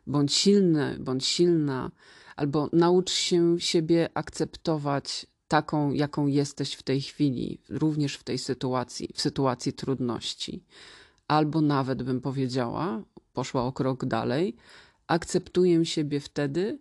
Bądź 0.06 0.32
silny, 0.32 0.96
bądź 1.00 1.26
silna, 1.26 1.90
albo 2.36 2.70
naucz 2.72 3.10
się 3.12 3.60
siebie 3.60 4.08
akceptować 4.14 5.26
taką, 5.48 5.92
jaką 5.92 6.26
jesteś 6.26 6.74
w 6.74 6.82
tej 6.82 7.00
chwili, 7.00 7.60
również 7.68 8.16
w 8.16 8.24
tej 8.24 8.38
sytuacji, 8.38 9.08
w 9.14 9.20
sytuacji 9.20 9.72
trudności. 9.72 10.64
Albo 11.28 11.60
nawet 11.60 12.02
bym 12.02 12.20
powiedziała, 12.20 13.02
poszła 13.32 13.62
o 13.64 13.72
krok 13.72 14.04
dalej, 14.04 14.56
akceptuję 15.06 15.86
siebie 15.86 16.20
wtedy, 16.20 16.78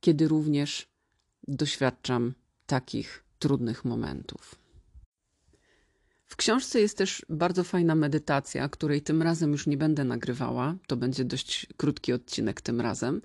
kiedy 0.00 0.28
również 0.28 0.88
doświadczam 1.48 2.34
takich 2.66 3.24
trudnych 3.38 3.84
momentów. 3.84 4.54
W 6.26 6.36
książce 6.36 6.80
jest 6.80 6.98
też 6.98 7.26
bardzo 7.28 7.64
fajna 7.64 7.94
medytacja, 7.94 8.68
której 8.68 9.02
tym 9.02 9.22
razem 9.22 9.52
już 9.52 9.66
nie 9.66 9.76
będę 9.76 10.04
nagrywała. 10.04 10.74
To 10.86 10.96
będzie 10.96 11.24
dość 11.24 11.66
krótki 11.76 12.12
odcinek 12.12 12.60
tym 12.60 12.80
razem, 12.80 13.22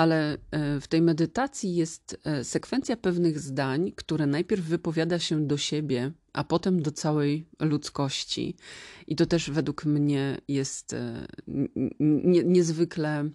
ale 0.00 0.38
e, 0.50 0.80
w 0.80 0.88
tej 0.88 1.02
medytacji 1.02 1.74
jest 1.74 2.20
e, 2.24 2.44
sekwencja 2.44 2.96
pewnych 2.96 3.38
zdań, 3.38 3.92
które 3.96 4.26
najpierw 4.26 4.64
wypowiada 4.64 5.18
się 5.18 5.46
do 5.46 5.56
siebie, 5.56 6.12
a 6.32 6.44
potem 6.44 6.82
do 6.82 6.90
całej 6.90 7.46
ludzkości. 7.60 8.56
I 9.06 9.16
to 9.16 9.26
też 9.26 9.50
według 9.50 9.84
mnie 9.84 10.40
jest 10.48 10.92
e, 10.92 11.26
niezwykle 12.44 13.30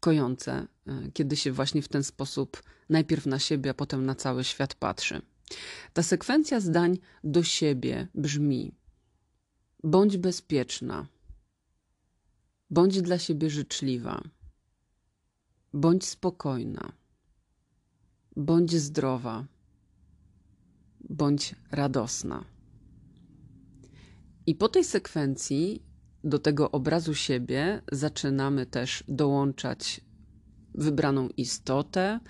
kojące, 0.00 0.66
kiedy 1.12 1.36
się 1.36 1.52
właśnie 1.52 1.82
w 1.82 1.88
ten 1.88 2.04
sposób 2.04 2.62
najpierw 2.88 3.26
na 3.26 3.38
siebie, 3.38 3.70
a 3.70 3.74
potem 3.74 4.06
na 4.06 4.14
cały 4.14 4.44
świat 4.44 4.74
patrzy. 4.74 5.22
Ta 5.92 6.02
sekwencja 6.02 6.60
zdań 6.60 6.98
do 7.24 7.42
siebie 7.42 8.08
brzmi: 8.14 8.72
bądź 9.84 10.16
bezpieczna, 10.16 11.06
bądź 12.70 13.02
dla 13.02 13.18
siebie 13.18 13.50
życzliwa, 13.50 14.22
bądź 15.74 16.06
spokojna, 16.06 16.92
bądź 18.36 18.76
zdrowa, 18.76 19.46
bądź 21.00 21.54
radosna. 21.70 22.44
I 24.46 24.54
po 24.54 24.68
tej 24.68 24.84
sekwencji 24.84 25.82
do 26.24 26.38
tego 26.38 26.70
obrazu 26.70 27.14
siebie 27.14 27.82
zaczynamy 27.92 28.66
też 28.66 29.04
dołączać 29.08 30.00
wybraną 30.74 31.28
istotę, 31.36 32.20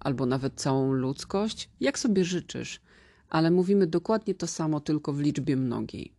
albo 0.00 0.26
nawet 0.26 0.54
całą 0.54 0.92
ludzkość, 0.92 1.70
jak 1.80 1.98
sobie 1.98 2.24
życzysz, 2.24 2.80
ale 3.28 3.50
mówimy 3.50 3.86
dokładnie 3.86 4.34
to 4.34 4.46
samo, 4.46 4.80
tylko 4.80 5.12
w 5.12 5.20
liczbie 5.20 5.56
mnogiej. 5.56 6.14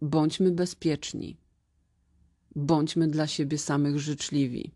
Bądźmy 0.00 0.50
bezpieczni. 0.50 1.36
Bądźmy 2.54 3.08
dla 3.08 3.26
siebie 3.26 3.58
samych 3.58 3.98
życzliwi. 3.98 4.74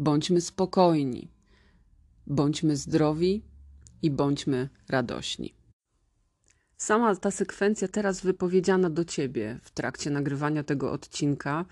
Bądźmy 0.00 0.40
spokojni. 0.40 1.30
Bądźmy 2.26 2.76
zdrowi 2.76 3.42
i 4.02 4.10
bądźmy 4.10 4.68
radośni. 4.88 5.54
Sama 6.76 7.16
ta 7.16 7.30
sekwencja 7.30 7.88
teraz 7.88 8.20
wypowiedziana 8.20 8.90
do 8.90 9.04
ciebie 9.04 9.58
w 9.62 9.70
trakcie 9.70 10.10
nagrywania 10.10 10.64
tego 10.64 10.92
odcinka 10.92 11.64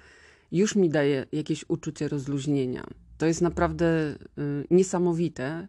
już 0.52 0.76
mi 0.76 0.90
daje 0.90 1.26
jakieś 1.32 1.64
uczucie 1.68 2.08
rozluźnienia 2.08 2.86
to 3.18 3.26
jest 3.26 3.40
naprawdę 3.40 3.86
y, 4.14 4.16
niesamowite, 4.70 5.68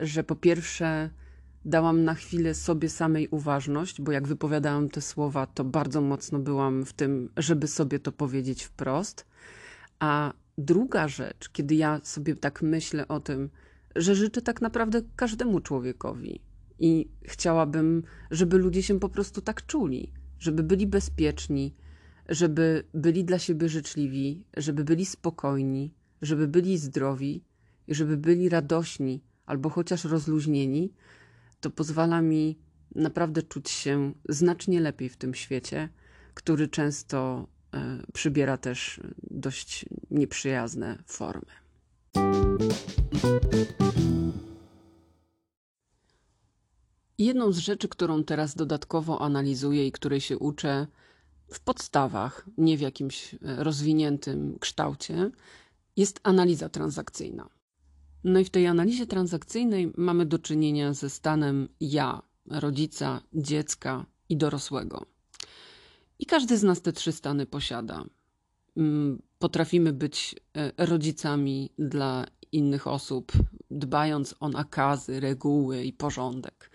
że 0.00 0.24
po 0.24 0.36
pierwsze 0.36 1.10
dałam 1.64 2.04
na 2.04 2.14
chwilę 2.14 2.54
sobie 2.54 2.88
samej 2.88 3.28
uważność, 3.28 4.00
bo 4.00 4.12
jak 4.12 4.28
wypowiadałam 4.28 4.88
te 4.88 5.00
słowa, 5.00 5.46
to 5.46 5.64
bardzo 5.64 6.00
mocno 6.00 6.38
byłam 6.38 6.84
w 6.84 6.92
tym, 6.92 7.30
żeby 7.36 7.68
sobie 7.68 7.98
to 7.98 8.12
powiedzieć 8.12 8.62
wprost. 8.64 9.26
A 9.98 10.32
druga 10.58 11.08
rzecz, 11.08 11.48
kiedy 11.48 11.74
ja 11.74 12.00
sobie 12.02 12.36
tak 12.36 12.62
myślę 12.62 13.08
o 13.08 13.20
tym, 13.20 13.50
że 13.96 14.14
życzę 14.14 14.42
tak 14.42 14.60
naprawdę 14.60 15.02
każdemu 15.16 15.60
człowiekowi 15.60 16.40
i 16.78 17.08
chciałabym, 17.22 18.02
żeby 18.30 18.58
ludzie 18.58 18.82
się 18.82 19.00
po 19.00 19.08
prostu 19.08 19.40
tak 19.40 19.66
czuli, 19.66 20.12
żeby 20.38 20.62
byli 20.62 20.86
bezpieczni, 20.86 21.74
żeby 22.28 22.84
byli 22.94 23.24
dla 23.24 23.38
siebie 23.38 23.68
życzliwi, 23.68 24.44
żeby 24.56 24.84
byli 24.84 25.06
spokojni, 25.06 25.94
żeby 26.22 26.48
byli 26.48 26.78
zdrowi 26.78 27.44
i 27.86 27.94
żeby 27.94 28.16
byli 28.16 28.48
radośni 28.48 29.22
albo 29.46 29.70
chociaż 29.70 30.04
rozluźnieni, 30.04 30.92
to 31.60 31.70
pozwala 31.70 32.22
mi 32.22 32.58
naprawdę 32.94 33.42
czuć 33.42 33.70
się 33.70 34.12
znacznie 34.28 34.80
lepiej 34.80 35.08
w 35.08 35.16
tym 35.16 35.34
świecie, 35.34 35.88
który 36.34 36.68
często 36.68 37.48
przybiera 38.12 38.56
też 38.56 39.00
dość 39.30 39.84
nieprzyjazne 40.10 40.98
formy. 41.06 41.52
Jedną 47.18 47.52
z 47.52 47.58
rzeczy, 47.58 47.88
którą 47.88 48.24
teraz 48.24 48.54
dodatkowo 48.54 49.20
analizuję 49.20 49.86
i 49.86 49.92
której 49.92 50.20
się 50.20 50.38
uczę 50.38 50.86
w 51.52 51.60
podstawach, 51.60 52.46
nie 52.58 52.76
w 52.76 52.80
jakimś 52.80 53.34
e, 53.34 53.38
rozwiniętym 53.42 54.58
kształcie, 54.60 55.30
jest 55.96 56.20
analiza 56.22 56.68
transakcyjna. 56.68 57.48
No 58.24 58.40
i 58.40 58.44
w 58.44 58.50
tej 58.50 58.66
analizie 58.66 59.06
transakcyjnej 59.06 59.92
mamy 59.96 60.26
do 60.26 60.38
czynienia 60.38 60.92
ze 60.92 61.10
stanem 61.10 61.68
ja, 61.80 62.22
rodzica, 62.46 63.20
dziecka 63.32 64.06
i 64.28 64.36
dorosłego. 64.36 65.13
I 66.18 66.26
każdy 66.26 66.58
z 66.58 66.62
nas 66.62 66.82
te 66.82 66.92
trzy 66.92 67.12
stany 67.12 67.46
posiada. 67.46 68.04
Mm, 68.76 69.22
potrafimy 69.38 69.92
być 69.92 70.34
e, 70.56 70.86
rodzicami 70.86 71.70
dla 71.78 72.26
innych 72.52 72.86
osób, 72.86 73.32
dbając 73.70 74.34
o 74.40 74.48
nakazy, 74.48 75.20
reguły 75.20 75.84
i 75.84 75.92
porządek. 75.92 76.70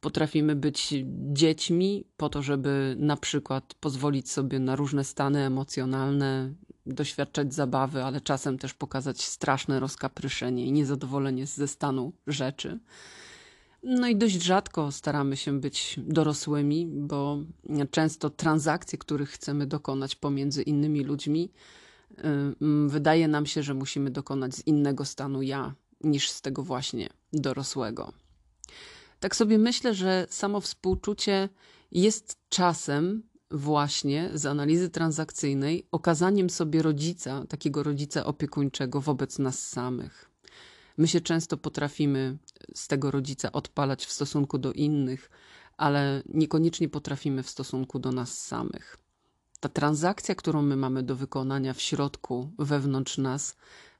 Potrafimy 0.00 0.56
być 0.56 0.94
dziećmi 1.32 2.04
po 2.16 2.28
to, 2.28 2.42
żeby 2.42 2.96
na 2.98 3.16
przykład 3.16 3.74
pozwolić 3.80 4.30
sobie 4.30 4.58
na 4.58 4.76
różne 4.76 5.04
stany 5.04 5.38
emocjonalne, 5.38 6.54
doświadczać 6.86 7.54
zabawy, 7.54 8.04
ale 8.04 8.20
czasem 8.20 8.58
też 8.58 8.74
pokazać 8.74 9.22
straszne 9.22 9.80
rozkapryszenie 9.80 10.66
i 10.66 10.72
niezadowolenie 10.72 11.46
ze 11.46 11.68
stanu 11.68 12.12
rzeczy. 12.26 12.78
No 13.82 14.08
i 14.08 14.16
dość 14.16 14.42
rzadko 14.42 14.92
staramy 14.92 15.36
się 15.36 15.60
być 15.60 16.00
dorosłymi, 16.02 16.86
bo 16.86 17.38
często 17.90 18.30
transakcje, 18.30 18.98
których 18.98 19.30
chcemy 19.30 19.66
dokonać 19.66 20.16
pomiędzy 20.16 20.62
innymi 20.62 21.04
ludźmi, 21.04 21.52
wydaje 22.86 23.28
nam 23.28 23.46
się, 23.46 23.62
że 23.62 23.74
musimy 23.74 24.10
dokonać 24.10 24.54
z 24.54 24.66
innego 24.66 25.04
stanu 25.04 25.42
ja 25.42 25.74
niż 26.04 26.30
z 26.30 26.42
tego 26.42 26.62
właśnie 26.62 27.08
dorosłego. 27.32 28.12
Tak 29.20 29.36
sobie 29.36 29.58
myślę, 29.58 29.94
że 29.94 30.26
samo 30.30 30.60
współczucie 30.60 31.48
jest 31.92 32.36
czasem 32.48 33.22
właśnie 33.50 34.30
z 34.34 34.46
analizy 34.46 34.90
transakcyjnej 34.90 35.86
okazaniem 35.92 36.50
sobie 36.50 36.82
rodzica, 36.82 37.44
takiego 37.48 37.82
rodzica 37.82 38.24
opiekuńczego 38.24 39.00
wobec 39.00 39.38
nas 39.38 39.68
samych. 39.68 40.29
My 41.00 41.08
się 41.08 41.20
często 41.20 41.56
potrafimy 41.56 42.36
z 42.74 42.88
tego 42.88 43.10
rodzica 43.10 43.52
odpalać 43.52 44.06
w 44.06 44.12
stosunku 44.12 44.58
do 44.58 44.72
innych, 44.72 45.30
ale 45.76 46.22
niekoniecznie 46.34 46.88
potrafimy 46.88 47.42
w 47.42 47.50
stosunku 47.50 47.98
do 47.98 48.12
nas 48.12 48.38
samych. 48.38 48.96
Ta 49.60 49.68
transakcja, 49.68 50.34
którą 50.34 50.62
my 50.62 50.76
mamy 50.76 51.02
do 51.02 51.16
wykonania 51.16 51.74
w 51.74 51.80
środku, 51.80 52.50
wewnątrz 52.58 53.18
nas, 53.18 53.56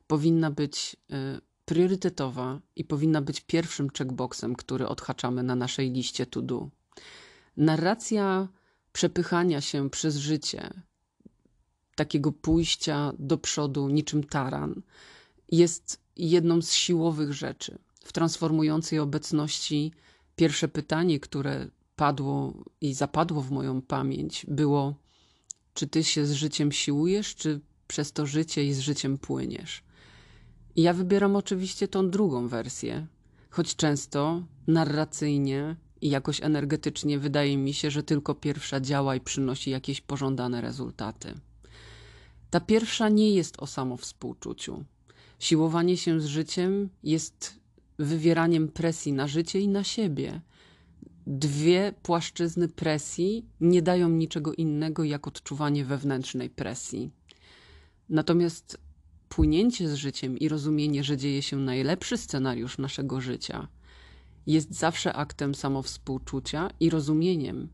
powinna 0.07 0.51
być 0.51 0.97
y, 1.11 1.41
priorytetowa 1.65 2.61
i 2.77 2.85
powinna 2.85 3.23
być 3.23 3.41
pierwszym 3.41 3.91
checkboxem, 3.99 4.57
który 4.57 4.89
odhaczamy 4.89 5.43
na 5.43 5.55
naszej 5.55 5.91
liście 5.91 6.27
to 6.27 6.43
do. 6.43 6.69
Narracja 7.57 8.49
przepychania 8.93 9.61
się 9.61 9.91
przez 9.91 10.17
życie, 10.17 10.71
takiego 11.95 12.33
pójścia 12.33 13.13
do 13.19 13.39
przodu 13.39 13.89
niczym 13.89 14.25
taran, 14.25 14.83
jest 15.51 16.01
jedną 16.17 16.63
z 16.63 16.73
siłowych 16.73 17.33
rzeczy. 17.33 17.79
W 18.05 18.13
transformującej 18.13 18.99
obecności 18.99 19.93
pierwsze 20.37 20.69
pytanie, 20.69 21.21
które 21.21 21.71
padło 21.97 22.65
i 22.81 22.95
zapadło 22.95 23.43
w 23.43 23.51
moją 23.51 23.83
pamięć, 23.83 24.47
było: 24.49 24.95
czy 25.75 25.87
ty 25.87 26.05
się 26.05 26.27
z 26.27 26.33
życiem 26.33 26.73
siłujesz, 26.73 27.35
czy 27.35 27.61
przez 27.89 28.13
to 28.13 28.27
życie 28.27 28.65
i 28.65 28.73
z 28.73 28.79
życiem 28.79 29.19
płyniesz? 29.19 29.83
I 30.77 30.83
ja 30.83 30.93
wybieram 30.93 31.37
oczywiście 31.37 31.89
tą 31.89 32.11
drugą 32.11 32.49
wersję, 32.49 33.07
choć 33.51 33.77
często 33.77 34.43
narracyjnie 34.67 35.77
i 36.01 36.11
jakoś 36.11 36.43
energetycznie 36.43 37.19
wydaje 37.19 37.57
mi 37.57 37.75
się, 37.75 37.91
że 37.91 38.03
tylko 38.03 38.35
pierwsza 38.35 38.81
działa 38.81 39.17
i 39.17 39.21
przynosi 39.21 39.71
jakieś 39.71 40.01
pożądane 40.01 40.61
rezultaty. 40.61 41.35
Ta 42.51 42.61
pierwsza 42.61 43.09
nie 43.09 43.31
jest 43.31 43.63
o 43.63 43.67
samowspółczuciu. 43.67 44.85
Siłowanie 45.41 45.97
się 45.97 46.21
z 46.21 46.27
życiem 46.27 46.89
jest 47.03 47.61
wywieraniem 47.99 48.69
presji 48.69 49.13
na 49.13 49.27
życie 49.27 49.61
i 49.61 49.69
na 49.69 49.85
siebie. 49.85 50.41
Dwie 51.27 51.95
płaszczyzny 52.03 52.69
presji 52.69 53.47
nie 53.61 53.83
dają 53.83 54.09
niczego 54.09 54.55
innego 54.55 55.05
jak 55.05 55.27
odczuwanie 55.27 55.85
wewnętrznej 55.85 56.51
presji. 56.51 57.11
Natomiast 58.09 58.79
płynięcie 59.29 59.89
z 59.89 59.95
życiem 59.95 60.39
i 60.39 60.49
rozumienie, 60.49 61.05
że 61.05 61.17
dzieje 61.17 61.43
się 61.43 61.57
najlepszy 61.57 62.17
scenariusz 62.17 62.79
naszego 62.79 63.21
życia, 63.21 63.69
jest 64.47 64.75
zawsze 64.75 65.13
aktem 65.13 65.55
samowspółczucia 65.55 66.71
i 66.81 66.91
rozumieniem, 66.91 67.69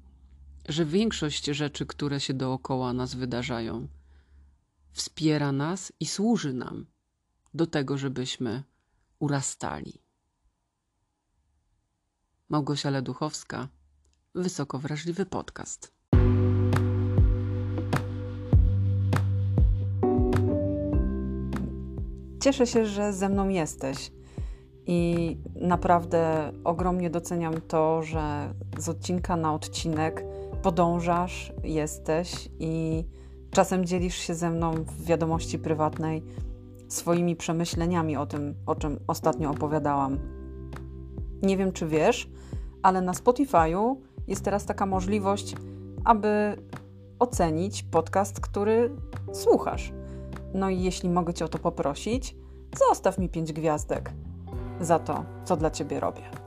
że 0.68 0.84
większość 0.84 1.44
rzeczy, 1.44 1.86
które 1.86 2.20
się 2.20 2.34
dookoła 2.34 2.92
nas 2.92 3.14
wydarzają, 3.14 3.88
wspiera 4.92 5.52
nas 5.52 5.92
i 6.00 6.06
służy 6.06 6.52
nam 6.52 6.86
do 7.56 7.66
tego, 7.66 7.98
żebyśmy 7.98 8.62
urastali. 9.18 10.02
Małgosia 12.48 12.90
Leduchowska, 12.90 13.68
Wysoko 14.34 14.78
Wrażliwy 14.78 15.26
Podcast. 15.26 15.92
Cieszę 22.42 22.66
się, 22.66 22.86
że 22.86 23.12
ze 23.12 23.28
mną 23.28 23.48
jesteś. 23.48 24.12
I 24.86 25.36
naprawdę 25.54 26.52
ogromnie 26.64 27.10
doceniam 27.10 27.60
to, 27.60 28.02
że 28.02 28.54
z 28.78 28.88
odcinka 28.88 29.36
na 29.36 29.54
odcinek 29.54 30.24
podążasz, 30.62 31.52
jesteś 31.64 32.48
i 32.58 33.04
czasem 33.50 33.84
dzielisz 33.84 34.16
się 34.16 34.34
ze 34.34 34.50
mną 34.50 34.74
w 34.74 35.04
wiadomości 35.04 35.58
prywatnej 35.58 36.22
swoimi 36.88 37.36
przemyśleniami 37.36 38.16
o 38.16 38.26
tym, 38.26 38.54
o 38.66 38.74
czym 38.74 38.98
ostatnio 39.06 39.50
opowiadałam. 39.50 40.18
Nie 41.42 41.56
wiem, 41.56 41.72
czy 41.72 41.86
wiesz, 41.86 42.30
ale 42.82 43.00
na 43.00 43.12
Spotify'u 43.12 43.96
jest 44.26 44.44
teraz 44.44 44.66
taka 44.66 44.86
możliwość, 44.86 45.54
aby 46.04 46.56
ocenić 47.18 47.82
podcast, 47.82 48.40
który 48.40 48.90
słuchasz. 49.32 49.92
No 50.54 50.70
i 50.70 50.82
jeśli 50.82 51.10
mogę 51.10 51.34
Cię 51.34 51.44
o 51.44 51.48
to 51.48 51.58
poprosić, 51.58 52.36
zostaw 52.88 53.18
mi 53.18 53.28
pięć 53.28 53.52
gwiazdek 53.52 54.12
za 54.80 54.98
to, 54.98 55.24
co 55.44 55.56
dla 55.56 55.70
Ciebie 55.70 56.00
robię. 56.00 56.45